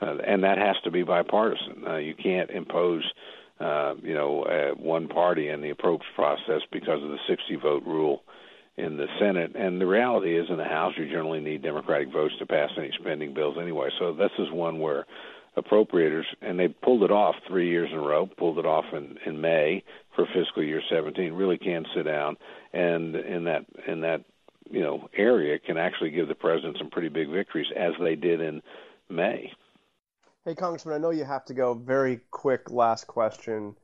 uh, 0.00 0.16
and 0.26 0.44
that 0.44 0.56
has 0.56 0.76
to 0.84 0.90
be 0.90 1.02
bipartisan. 1.02 1.84
Uh, 1.86 1.96
you 1.96 2.14
can't 2.14 2.48
impose, 2.50 3.04
uh, 3.60 3.94
you 4.02 4.14
know, 4.14 4.44
uh, 4.44 4.74
one 4.80 5.08
party 5.08 5.48
in 5.48 5.60
the 5.60 5.70
approach 5.70 6.02
process 6.14 6.62
because 6.72 7.02
of 7.02 7.10
the 7.10 7.18
60 7.28 7.56
vote 7.56 7.82
rule 7.84 8.22
in 8.76 8.96
the 8.96 9.06
Senate. 9.18 9.52
And 9.54 9.80
the 9.80 9.86
reality 9.86 10.38
is, 10.38 10.46
in 10.50 10.56
the 10.56 10.64
House, 10.64 10.94
you 10.96 11.06
generally 11.06 11.40
need 11.40 11.62
Democratic 11.62 12.12
votes 12.12 12.34
to 12.38 12.46
pass 12.46 12.70
any 12.76 12.90
spending 12.98 13.34
bills 13.34 13.56
anyway. 13.60 13.88
So 13.98 14.12
this 14.12 14.32
is 14.38 14.50
one 14.50 14.78
where 14.78 15.06
appropriators, 15.56 16.24
and 16.42 16.58
they 16.58 16.68
pulled 16.68 17.02
it 17.02 17.10
off 17.10 17.34
three 17.48 17.70
years 17.70 17.88
in 17.90 17.98
a 17.98 18.02
row, 18.02 18.26
pulled 18.26 18.58
it 18.58 18.66
off 18.66 18.84
in, 18.92 19.18
in 19.24 19.40
May 19.40 19.82
for 20.14 20.26
fiscal 20.26 20.62
year 20.62 20.82
17, 20.90 21.32
really 21.32 21.58
can 21.58 21.84
sit 21.94 22.04
down 22.04 22.36
and 22.72 23.16
in 23.16 23.44
that 23.44 23.64
in 23.86 24.02
that 24.02 24.24
you 24.70 24.82
know 24.82 25.08
area 25.16 25.58
can 25.58 25.78
actually 25.78 26.10
give 26.10 26.28
the 26.28 26.34
president 26.34 26.76
some 26.78 26.90
pretty 26.90 27.08
big 27.08 27.30
victories 27.30 27.66
as 27.74 27.92
they 28.00 28.16
did 28.16 28.40
in 28.40 28.62
May. 29.08 29.52
Hey, 30.44 30.54
Congressman, 30.54 30.94
I 30.94 30.98
know 30.98 31.10
you 31.10 31.24
have 31.24 31.44
to 31.46 31.54
go. 31.54 31.74
Very 31.74 32.20
quick 32.30 32.70
last 32.70 33.06
question. 33.06 33.74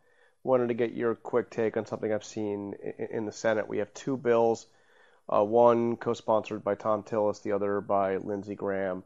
Wanted 0.44 0.68
to 0.68 0.74
get 0.74 0.92
your 0.92 1.14
quick 1.14 1.50
take 1.50 1.76
on 1.76 1.86
something 1.86 2.12
I've 2.12 2.24
seen 2.24 2.74
in 3.10 3.26
the 3.26 3.32
Senate. 3.32 3.68
We 3.68 3.78
have 3.78 3.92
two 3.94 4.16
bills, 4.16 4.66
uh, 5.28 5.44
one 5.44 5.96
co-sponsored 5.96 6.64
by 6.64 6.74
Thom 6.74 7.02
Tillis, 7.02 7.42
the 7.42 7.52
other 7.52 7.80
by 7.80 8.16
Lindsey 8.16 8.54
Graham 8.54 9.04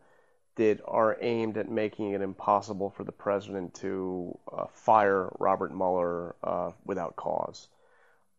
that 0.57 0.81
are 0.87 1.19
aimed 1.21 1.59
at 1.59 1.71
making 1.71 2.13
it 2.13 2.23
impossible 2.23 2.91
for 2.91 3.05
the 3.05 3.13
president 3.13 3.75
to 3.75 4.39
uh, 4.51 4.67
fire 4.73 5.31
Robert 5.39 5.75
Mueller 5.75 6.35
uh, 6.43 6.71
without 6.85 7.15
cause. 7.17 7.69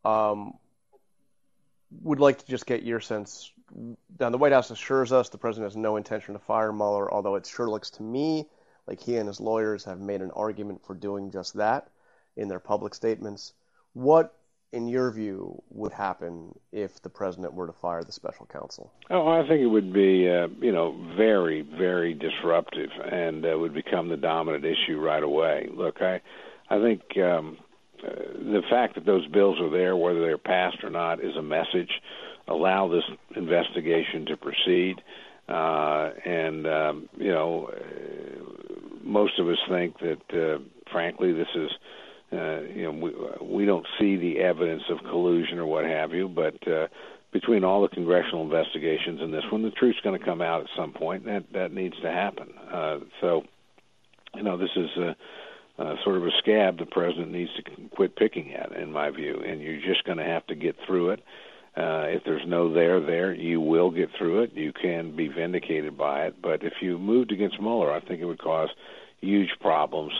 Um, 0.03 0.53
would 2.01 2.19
like 2.19 2.39
to 2.39 2.45
just 2.47 2.65
get 2.65 2.83
your 2.83 2.99
sense. 2.99 3.51
Now, 4.19 4.29
the 4.29 4.37
White 4.37 4.51
House 4.51 4.71
assures 4.71 5.11
us 5.11 5.29
the 5.29 5.37
president 5.37 5.71
has 5.71 5.77
no 5.77 5.95
intention 5.95 6.33
to 6.33 6.39
fire 6.39 6.73
Mueller, 6.73 7.11
although 7.13 7.35
it 7.35 7.45
sure 7.45 7.69
looks 7.69 7.91
to 7.91 8.03
me 8.03 8.47
like 8.87 9.01
he 9.01 9.17
and 9.17 9.27
his 9.27 9.39
lawyers 9.39 9.83
have 9.83 9.99
made 9.99 10.21
an 10.21 10.31
argument 10.31 10.85
for 10.85 10.95
doing 10.95 11.31
just 11.31 11.53
that 11.55 11.89
in 12.35 12.47
their 12.47 12.59
public 12.59 12.95
statements. 12.95 13.53
What 13.93 14.33
in 14.73 14.87
your 14.87 15.11
view, 15.11 15.61
would 15.71 15.93
happen 15.93 16.53
if 16.71 17.01
the 17.01 17.09
president 17.09 17.53
were 17.53 17.67
to 17.67 17.73
fire 17.73 18.03
the 18.03 18.11
special 18.11 18.45
counsel? 18.45 18.91
Oh, 19.09 19.27
I 19.27 19.47
think 19.47 19.61
it 19.61 19.67
would 19.67 19.93
be, 19.93 20.29
uh, 20.29 20.47
you 20.59 20.71
know, 20.71 20.95
very, 21.15 21.61
very 21.61 22.13
disruptive, 22.13 22.89
and 23.11 23.45
uh, 23.45 23.57
would 23.57 23.73
become 23.73 24.09
the 24.09 24.17
dominant 24.17 24.65
issue 24.65 24.99
right 24.99 25.23
away. 25.23 25.69
Look, 25.73 26.01
I, 26.01 26.21
I 26.69 26.81
think 26.81 27.01
um, 27.17 27.57
uh, 28.03 28.09
the 28.09 28.61
fact 28.69 28.95
that 28.95 29.05
those 29.05 29.25
bills 29.27 29.59
are 29.61 29.69
there, 29.69 29.95
whether 29.95 30.19
they're 30.19 30.37
passed 30.37 30.83
or 30.83 30.89
not, 30.89 31.23
is 31.23 31.35
a 31.37 31.41
message. 31.41 32.01
Allow 32.49 32.89
this 32.89 33.03
investigation 33.35 34.25
to 34.27 34.37
proceed, 34.37 35.01
uh, 35.49 36.11
and 36.25 36.67
um, 36.67 37.09
you 37.17 37.31
know, 37.31 37.69
uh, 37.73 38.43
most 39.03 39.39
of 39.39 39.47
us 39.47 39.57
think 39.69 39.97
that, 39.99 40.21
uh, 40.33 40.59
frankly, 40.91 41.31
this 41.31 41.47
is 41.55 41.71
uh, 42.31 42.61
you 42.61 42.83
know, 42.83 42.91
we, 42.91 43.55
we 43.57 43.65
don't 43.65 43.85
see 43.99 44.17
the 44.17 44.39
evidence 44.39 44.83
of 44.89 44.99
collusion 44.99 45.59
or 45.59 45.65
what 45.65 45.85
have 45.85 46.11
you, 46.11 46.27
but 46.27 46.55
uh, 46.67 46.87
between 47.31 47.63
all 47.63 47.81
the 47.81 47.87
congressional 47.87 48.43
investigations 48.43 49.21
and 49.21 49.33
this 49.33 49.43
one, 49.51 49.61
the 49.61 49.71
truth's 49.71 49.99
going 50.01 50.17
to 50.17 50.25
come 50.25 50.41
out 50.41 50.61
at 50.61 50.67
some 50.75 50.91
point. 50.91 51.25
That 51.25 51.45
that 51.53 51.71
needs 51.71 51.95
to 52.01 52.11
happen. 52.11 52.49
Uh, 52.71 52.99
so, 53.21 53.43
you 54.35 54.43
know, 54.43 54.57
this 54.57 54.69
is 54.75 54.89
a, 54.97 55.15
a 55.81 55.95
sort 56.03 56.17
of 56.17 56.23
a 56.23 56.31
scab 56.39 56.79
the 56.79 56.85
president 56.85 57.31
needs 57.31 57.51
to 57.55 57.63
quit 57.95 58.15
picking 58.15 58.53
at, 58.53 58.71
in 58.73 58.91
my 58.91 59.09
view. 59.09 59.41
And 59.45 59.61
you're 59.61 59.81
just 59.81 60.03
going 60.03 60.17
to 60.17 60.23
have 60.23 60.45
to 60.47 60.55
get 60.55 60.75
through 60.85 61.11
it. 61.11 61.23
Uh, 61.77 62.07
if 62.07 62.23
there's 62.25 62.47
no 62.47 62.73
there 62.73 62.99
there, 62.99 63.33
you 63.33 63.61
will 63.61 63.91
get 63.91 64.09
through 64.17 64.41
it. 64.41 64.53
You 64.53 64.73
can 64.73 65.15
be 65.15 65.27
vindicated 65.27 65.95
by 65.97 66.25
it. 66.25 66.41
But 66.41 66.63
if 66.63 66.73
you 66.81 66.97
moved 66.97 67.31
against 67.31 67.61
Mueller, 67.61 67.91
I 67.91 67.99
think 67.99 68.19
it 68.19 68.25
would 68.25 68.41
cause 68.41 68.69
huge 69.21 69.51
problems 69.61 70.13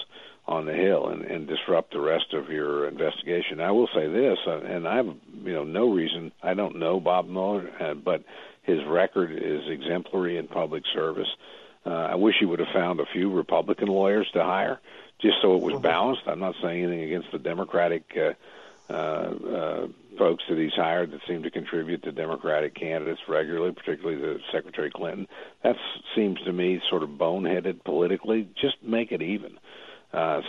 on 0.47 0.65
the 0.65 0.73
Hill 0.73 1.09
and, 1.09 1.23
and 1.23 1.47
disrupt 1.47 1.91
the 1.91 1.99
rest 1.99 2.33
of 2.33 2.49
your 2.49 2.87
investigation. 2.87 3.59
I 3.59 3.71
will 3.71 3.89
say 3.93 4.07
this, 4.07 4.37
uh, 4.47 4.59
and 4.61 4.87
I 4.87 4.97
have 4.97 5.13
you 5.43 5.53
know 5.53 5.63
no 5.63 5.91
reason. 5.91 6.31
I 6.41 6.53
don't 6.53 6.77
know 6.77 6.99
Bob 6.99 7.27
Mueller, 7.27 7.69
uh, 7.79 7.93
but 7.93 8.23
his 8.63 8.83
record 8.85 9.31
is 9.31 9.69
exemplary 9.69 10.37
in 10.37 10.47
public 10.47 10.83
service. 10.93 11.27
Uh, 11.85 11.89
I 11.89 12.15
wish 12.15 12.35
he 12.39 12.45
would 12.45 12.59
have 12.59 12.73
found 12.73 12.99
a 12.99 13.05
few 13.05 13.31
Republican 13.31 13.87
lawyers 13.87 14.29
to 14.33 14.43
hire, 14.43 14.79
just 15.21 15.35
so 15.41 15.55
it 15.55 15.61
was 15.61 15.73
mm-hmm. 15.75 15.83
balanced. 15.83 16.23
I'm 16.27 16.39
not 16.39 16.55
saying 16.61 16.83
anything 16.83 17.03
against 17.03 17.31
the 17.31 17.39
Democratic 17.39 18.03
uh, 18.17 18.33
uh, 18.89 18.93
uh, 18.93 19.87
folks 20.17 20.43
that 20.49 20.57
he's 20.57 20.73
hired 20.73 21.11
that 21.11 21.21
seem 21.27 21.43
to 21.43 21.51
contribute 21.51 22.03
to 22.03 22.11
Democratic 22.11 22.73
candidates 22.73 23.21
regularly, 23.27 23.73
particularly 23.73 24.19
the 24.19 24.39
Secretary 24.51 24.89
Clinton. 24.89 25.27
That 25.63 25.75
seems 26.15 26.39
to 26.41 26.53
me 26.53 26.81
sort 26.89 27.03
of 27.03 27.09
boneheaded 27.09 27.83
politically. 27.83 28.47
Just 28.59 28.81
make 28.81 29.11
it 29.11 29.21
even 29.21 29.57
uh, 29.57 29.59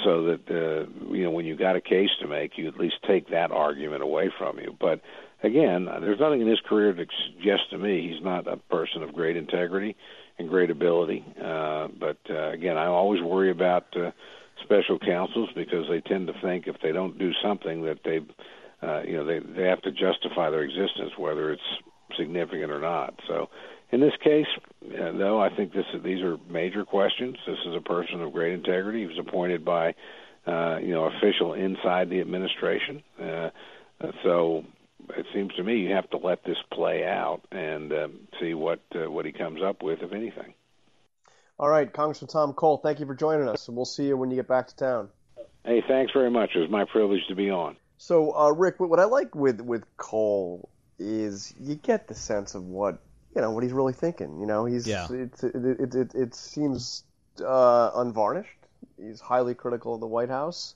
so 0.04 0.24
that 0.24 0.50
uh, 0.50 1.12
you 1.12 1.24
know 1.24 1.31
when 1.31 1.44
you 1.44 1.57
got 1.57 1.76
a 1.76 1.81
case 1.81 2.11
to 2.20 2.26
make, 2.26 2.57
you 2.57 2.68
at 2.68 2.76
least 2.76 2.96
take 3.07 3.31
that 3.31 3.50
argument 3.50 4.02
away 4.02 4.31
from 4.38 4.59
you. 4.59 4.76
But 4.78 5.00
again, 5.42 5.87
there's 6.00 6.20
nothing 6.20 6.40
in 6.40 6.48
his 6.48 6.61
career 6.61 6.92
to 6.92 7.07
suggest 7.33 7.70
to 7.70 7.78
me 7.78 8.09
he's 8.09 8.22
not 8.22 8.46
a 8.46 8.57
person 8.57 9.02
of 9.02 9.14
great 9.14 9.37
integrity 9.37 9.96
and 10.38 10.48
great 10.48 10.70
ability. 10.70 11.24
Uh, 11.42 11.88
but 11.98 12.18
uh, 12.31 12.50
again, 12.50 12.76
I 12.76 12.87
always 12.87 13.22
worry 13.22 13.50
about 13.50 13.87
uh, 13.96 14.12
special 14.62 14.98
counsels 14.98 15.50
because 15.54 15.87
they 15.88 16.00
tend 16.00 16.26
to 16.28 16.35
think 16.40 16.66
if 16.66 16.76
they 16.83 16.92
don't 16.92 17.18
do 17.18 17.33
something 17.42 17.83
that 17.83 17.98
they, 18.04 18.20
uh, 18.87 19.02
you 19.02 19.16
know, 19.16 19.24
they 19.24 19.40
they 19.40 19.64
have 19.64 19.83
to 19.83 19.90
justify 19.90 20.50
their 20.50 20.62
existence, 20.62 21.12
whether 21.16 21.52
it's 21.52 21.62
significant 22.16 22.70
or 22.70 22.81
not. 22.81 23.14
So 23.26 23.48
in 23.90 24.01
this 24.01 24.12
case, 24.22 24.46
uh, 24.85 25.12
though, 25.12 25.40
I 25.40 25.55
think 25.55 25.72
this 25.72 25.87
these 26.03 26.22
are 26.22 26.37
major 26.48 26.85
questions. 26.85 27.37
This 27.46 27.59
is 27.66 27.74
a 27.74 27.81
person 27.81 28.20
of 28.20 28.33
great 28.33 28.53
integrity. 28.53 29.01
He 29.01 29.07
was 29.07 29.18
appointed 29.18 29.64
by, 29.64 29.94
uh, 30.46 30.79
you 30.79 30.92
know, 30.92 31.05
official 31.05 31.55
inside 31.55 32.11
the 32.11 32.20
administration. 32.20 33.03
Uh, 33.20 33.51
so 34.22 34.64
it 35.16 35.27
seems 35.33 35.55
to 35.55 35.62
me 35.62 35.79
you 35.79 35.94
have 35.94 36.09
to 36.11 36.18
let 36.18 36.44
this 36.44 36.59
play 36.72 37.05
out 37.05 37.40
and 37.51 37.92
uh, 37.92 38.09
see 38.40 38.55
what 38.55 38.81
uh, 38.94 39.11
what 39.11 39.24
he 39.24 39.33
comes 39.33 39.61
up 39.62 39.83
with, 39.83 40.01
if 40.03 40.12
anything. 40.12 40.55
All 41.59 41.68
right, 41.68 41.92
Congressman 41.92 42.29
Tom 42.29 42.53
Cole, 42.53 42.79
thank 42.79 43.01
you 43.01 43.07
for 43.07 43.14
joining 43.14 43.48
us, 43.48 43.66
and 43.68 43.77
we'll 43.77 43.85
see 43.85 44.07
you 44.07 44.16
when 44.16 44.31
you 44.31 44.37
get 44.37 44.46
back 44.46 44.68
to 44.68 44.77
town. 44.77 45.09
Hey, 45.64 45.83
thanks 45.88 46.12
very 46.12 46.31
much. 46.31 46.51
It 46.55 46.61
was 46.61 46.70
my 46.70 46.85
privilege 46.85 47.27
to 47.29 47.35
be 47.35 47.51
on. 47.51 47.77
So, 47.96 48.33
uh, 48.33 48.51
Rick, 48.51 48.79
what 48.79 49.01
I 49.01 49.05
like 49.05 49.35
with 49.35 49.61
with 49.61 49.85
Cole 49.96 50.68
is 51.01 51.53
you 51.59 51.74
get 51.74 52.07
the 52.07 52.14
sense 52.14 52.55
of 52.55 52.64
what 52.64 53.01
you 53.34 53.40
know 53.40 53.50
what 53.50 53.62
he's 53.62 53.72
really 53.72 53.92
thinking. 53.92 54.40
You 54.40 54.46
know, 54.46 54.64
he's 54.64 54.86
yeah. 54.86 55.06
it, 55.10 55.32
it, 55.42 55.94
it, 55.94 56.14
it 56.14 56.34
seems 56.34 57.04
uh, 57.44 57.90
unvarnished. 57.94 58.48
He's 58.96 59.20
highly 59.20 59.54
critical 59.54 59.94
of 59.94 60.00
the 60.00 60.06
White 60.06 60.28
House, 60.28 60.74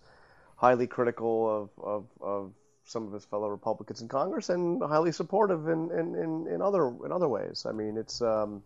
highly 0.56 0.86
critical 0.86 1.70
of, 1.76 1.84
of, 1.84 2.06
of 2.20 2.52
some 2.84 3.06
of 3.06 3.12
his 3.12 3.24
fellow 3.24 3.48
Republicans 3.48 4.00
in 4.00 4.08
Congress, 4.08 4.48
and 4.48 4.82
highly 4.82 5.12
supportive 5.12 5.68
in, 5.68 5.90
in, 5.90 6.14
in, 6.14 6.46
in 6.48 6.62
other 6.62 6.92
in 7.04 7.12
other 7.12 7.28
ways. 7.28 7.66
I 7.68 7.72
mean, 7.72 7.96
it's 7.96 8.20
um, 8.22 8.62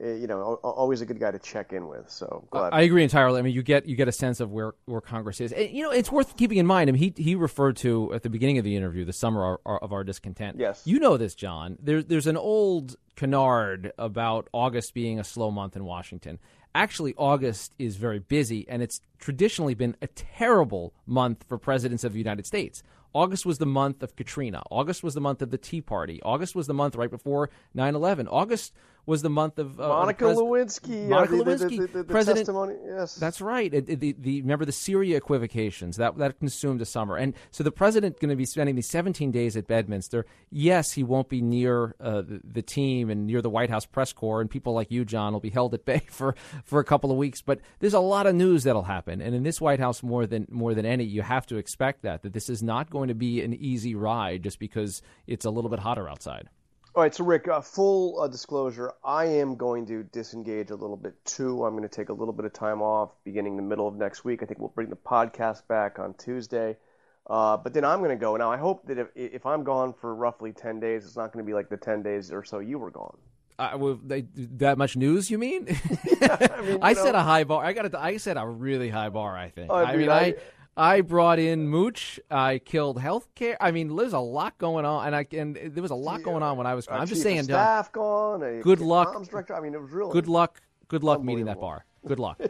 Eh, 0.00 0.14
you 0.14 0.26
know, 0.26 0.54
always 0.62 1.00
a 1.00 1.06
good 1.06 1.18
guy 1.18 1.30
to 1.30 1.38
check 1.38 1.72
in 1.72 1.88
with. 1.88 2.08
So 2.08 2.46
glad. 2.50 2.72
I 2.72 2.82
agree 2.82 3.02
entirely. 3.02 3.38
I 3.38 3.42
mean, 3.42 3.54
you 3.54 3.62
get 3.62 3.86
you 3.86 3.96
get 3.96 4.06
a 4.06 4.12
sense 4.12 4.38
of 4.38 4.52
where, 4.52 4.74
where 4.84 5.00
Congress 5.00 5.40
is. 5.40 5.52
And, 5.52 5.70
you 5.70 5.82
know, 5.82 5.90
it's 5.90 6.12
worth 6.12 6.36
keeping 6.36 6.58
in 6.58 6.66
mind. 6.66 6.88
I 6.88 6.92
mean, 6.92 7.12
he 7.16 7.22
he 7.22 7.34
referred 7.34 7.76
to 7.78 8.12
at 8.14 8.22
the 8.22 8.30
beginning 8.30 8.58
of 8.58 8.64
the 8.64 8.76
interview 8.76 9.04
the 9.04 9.12
summer 9.12 9.54
of 9.54 9.60
our, 9.66 9.78
of 9.78 9.92
our 9.92 10.04
discontent. 10.04 10.58
Yes, 10.58 10.82
you 10.84 11.00
know 11.00 11.16
this, 11.16 11.34
Jon. 11.34 11.78
There's 11.82 12.04
there's 12.04 12.26
an 12.26 12.36
old 12.36 12.96
canard 13.16 13.92
about 13.98 14.48
August 14.52 14.94
being 14.94 15.18
a 15.18 15.24
slow 15.24 15.50
month 15.50 15.74
in 15.74 15.84
Washington. 15.84 16.38
Actually, 16.74 17.14
August 17.16 17.74
is 17.78 17.96
very 17.96 18.20
busy, 18.20 18.68
and 18.68 18.82
it's 18.82 19.00
traditionally 19.18 19.74
been 19.74 19.96
a 20.00 20.06
terrible 20.06 20.94
month 21.06 21.44
for 21.48 21.58
presidents 21.58 22.04
of 22.04 22.12
the 22.12 22.18
United 22.18 22.46
States. 22.46 22.82
August 23.14 23.46
was 23.46 23.58
the 23.58 23.66
month 23.66 24.02
of 24.02 24.14
Katrina. 24.16 24.62
August 24.70 25.02
was 25.02 25.14
the 25.14 25.20
month 25.20 25.40
of 25.40 25.50
the 25.50 25.58
Tea 25.58 25.80
Party. 25.80 26.20
August 26.22 26.54
was 26.54 26.66
the 26.66 26.74
month 26.74 26.94
right 26.94 27.10
before 27.10 27.48
9 27.74 27.94
11. 27.94 28.28
August 28.28 28.72
was 29.08 29.22
the 29.22 29.30
month 29.30 29.58
of 29.58 29.80
uh, 29.80 29.88
Monica 29.88 30.26
pres- 30.26 30.36
Lewinsky. 30.36 31.08
Monica 31.08 31.36
the, 31.36 31.44
Lewinsky, 31.44 31.80
the, 31.80 31.98
the, 31.98 32.04
president. 32.04 32.40
Testimony. 32.40 32.74
Yes, 32.86 33.14
that's 33.14 33.40
right. 33.40 33.72
It, 33.72 33.86
the, 33.86 34.14
the, 34.18 34.42
remember 34.42 34.66
the 34.66 34.72
Syria 34.72 35.16
equivocations 35.16 35.96
that 35.96 36.18
that 36.18 36.38
consumed 36.38 36.78
the 36.78 36.84
summer, 36.84 37.16
and 37.16 37.32
so 37.50 37.64
the 37.64 37.72
president 37.72 38.20
going 38.20 38.28
to 38.28 38.36
be 38.36 38.44
spending 38.44 38.76
these 38.76 38.90
17 38.90 39.30
days 39.30 39.56
at 39.56 39.66
Bedminster. 39.66 40.26
Yes, 40.50 40.92
he 40.92 41.02
won't 41.02 41.30
be 41.30 41.40
near 41.40 41.96
uh, 42.00 42.20
the, 42.20 42.40
the, 42.44 42.60
team 42.60 43.08
and 43.08 43.26
near 43.26 43.40
the 43.40 43.48
White 43.48 43.70
House 43.70 43.86
press 43.86 44.12
corps, 44.12 44.42
and 44.42 44.50
people 44.50 44.74
like 44.74 44.90
you, 44.90 45.06
Jon, 45.06 45.32
will 45.32 45.40
be 45.40 45.48
held 45.48 45.72
at 45.72 45.86
bay 45.86 46.02
for, 46.10 46.34
for 46.62 46.78
a 46.78 46.84
couple 46.84 47.10
of 47.10 47.16
weeks. 47.16 47.40
But 47.40 47.60
there's 47.78 47.94
a 47.94 48.00
lot 48.00 48.26
of 48.26 48.34
news 48.34 48.64
that'll 48.64 48.82
happen, 48.82 49.22
and 49.22 49.34
in 49.34 49.42
this 49.42 49.58
White 49.58 49.80
House, 49.80 50.02
more 50.02 50.26
than 50.26 50.46
more 50.50 50.74
than 50.74 50.84
any, 50.84 51.04
you 51.04 51.22
have 51.22 51.46
to 51.46 51.56
expect 51.56 52.02
that 52.02 52.22
that 52.22 52.34
this 52.34 52.50
is 52.50 52.62
not 52.62 52.90
going 52.90 53.08
to 53.08 53.14
be 53.14 53.40
an 53.40 53.54
easy 53.54 53.94
ride 53.94 54.42
just 54.42 54.58
because 54.58 55.00
it's 55.26 55.46
a 55.46 55.50
little 55.50 55.70
bit 55.70 55.78
hotter 55.78 56.10
outside. 56.10 56.50
All 56.94 57.02
right, 57.02 57.14
so 57.14 57.22
Rick, 57.22 57.46
uh, 57.48 57.60
full 57.60 58.20
uh, 58.20 58.28
disclosure, 58.28 58.92
I 59.04 59.26
am 59.26 59.56
going 59.56 59.86
to 59.86 60.04
disengage 60.04 60.70
a 60.70 60.74
little 60.74 60.96
bit 60.96 61.22
too. 61.24 61.64
I'm 61.64 61.76
going 61.76 61.88
to 61.88 61.94
take 61.94 62.08
a 62.08 62.12
little 62.12 62.32
bit 62.32 62.46
of 62.46 62.52
time 62.52 62.80
off 62.80 63.10
beginning 63.24 63.56
the 63.56 63.62
middle 63.62 63.86
of 63.86 63.94
next 63.94 64.24
week. 64.24 64.42
I 64.42 64.46
think 64.46 64.58
we'll 64.58 64.70
bring 64.70 64.88
the 64.88 64.96
podcast 64.96 65.68
back 65.68 65.98
on 65.98 66.14
Tuesday. 66.14 66.76
Uh, 67.28 67.58
but 67.58 67.74
then 67.74 67.84
I'm 67.84 67.98
going 67.98 68.10
to 68.10 68.16
go. 68.16 68.36
Now, 68.36 68.50
I 68.50 68.56
hope 68.56 68.86
that 68.86 68.98
if, 68.98 69.08
if 69.14 69.44
I'm 69.44 69.64
gone 69.64 69.92
for 69.92 70.14
roughly 70.14 70.52
10 70.52 70.80
days, 70.80 71.04
it's 71.04 71.16
not 71.16 71.30
going 71.32 71.44
to 71.44 71.46
be 71.46 71.52
like 71.52 71.68
the 71.68 71.76
10 71.76 72.02
days 72.02 72.32
or 72.32 72.42
so 72.42 72.58
you 72.58 72.78
were 72.78 72.90
gone. 72.90 73.18
Uh, 73.58 73.76
well, 73.76 74.00
they, 74.02 74.22
that 74.34 74.78
much 74.78 74.96
news? 74.96 75.30
You 75.30 75.36
mean? 75.36 75.66
yeah, 76.20 76.36
I, 76.56 76.62
mean, 76.62 76.78
I 76.82 76.94
know. 76.94 77.04
set 77.04 77.14
a 77.14 77.22
high 77.22 77.44
bar. 77.44 77.64
I 77.64 77.72
got. 77.74 77.92
I 77.94 78.16
set 78.16 78.36
a 78.36 78.46
really 78.46 78.88
high 78.88 79.08
bar. 79.08 79.36
I 79.36 79.50
think. 79.50 79.70
I 79.70 79.90
mean, 79.92 80.02
mean 80.02 80.10
I, 80.10 80.34
I 80.78 81.00
brought 81.00 81.38
in 81.38 81.68
Mooch. 81.68 82.20
I 82.30 82.58
killed 82.58 82.98
healthcare. 82.98 83.56
I 83.60 83.72
mean, 83.72 83.94
there's 83.96 84.12
a 84.12 84.18
lot 84.18 84.56
going 84.58 84.84
on, 84.84 85.06
and 85.06 85.16
I 85.16 85.26
and 85.32 85.56
there 85.56 85.82
was 85.82 85.90
a 85.90 85.96
lot 85.96 86.22
going 86.22 86.42
on 86.42 86.56
when 86.56 86.66
I 86.66 86.74
was 86.74 86.86
gone. 86.86 87.00
I'm 87.00 87.06
just 87.06 87.22
saying, 87.22 87.42
staff 87.44 87.90
gone. 87.92 88.60
Good 88.60 88.80
luck. 88.80 89.22
Director. 89.28 89.54
I 89.54 89.60
mean, 89.60 89.74
it 89.74 89.80
was 89.80 89.90
really 89.90 90.12
good 90.12 90.28
luck. 90.28 90.60
Good 90.86 91.02
luck 91.02 91.22
meeting 91.22 91.46
that 91.46 91.60
bar. 91.60 91.84
Good 92.06 92.20
luck. 92.20 92.40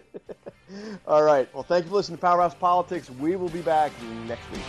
All 1.06 1.22
right. 1.22 1.52
Well, 1.54 1.62
thank 1.62 1.84
you 1.84 1.90
for 1.90 1.96
listening 1.96 2.18
to 2.18 2.20
Powerhouse 2.20 2.54
Politics. 2.54 3.10
We 3.10 3.36
will 3.36 3.48
be 3.48 3.62
back 3.62 3.90
next 4.26 4.50
week. 4.52 4.60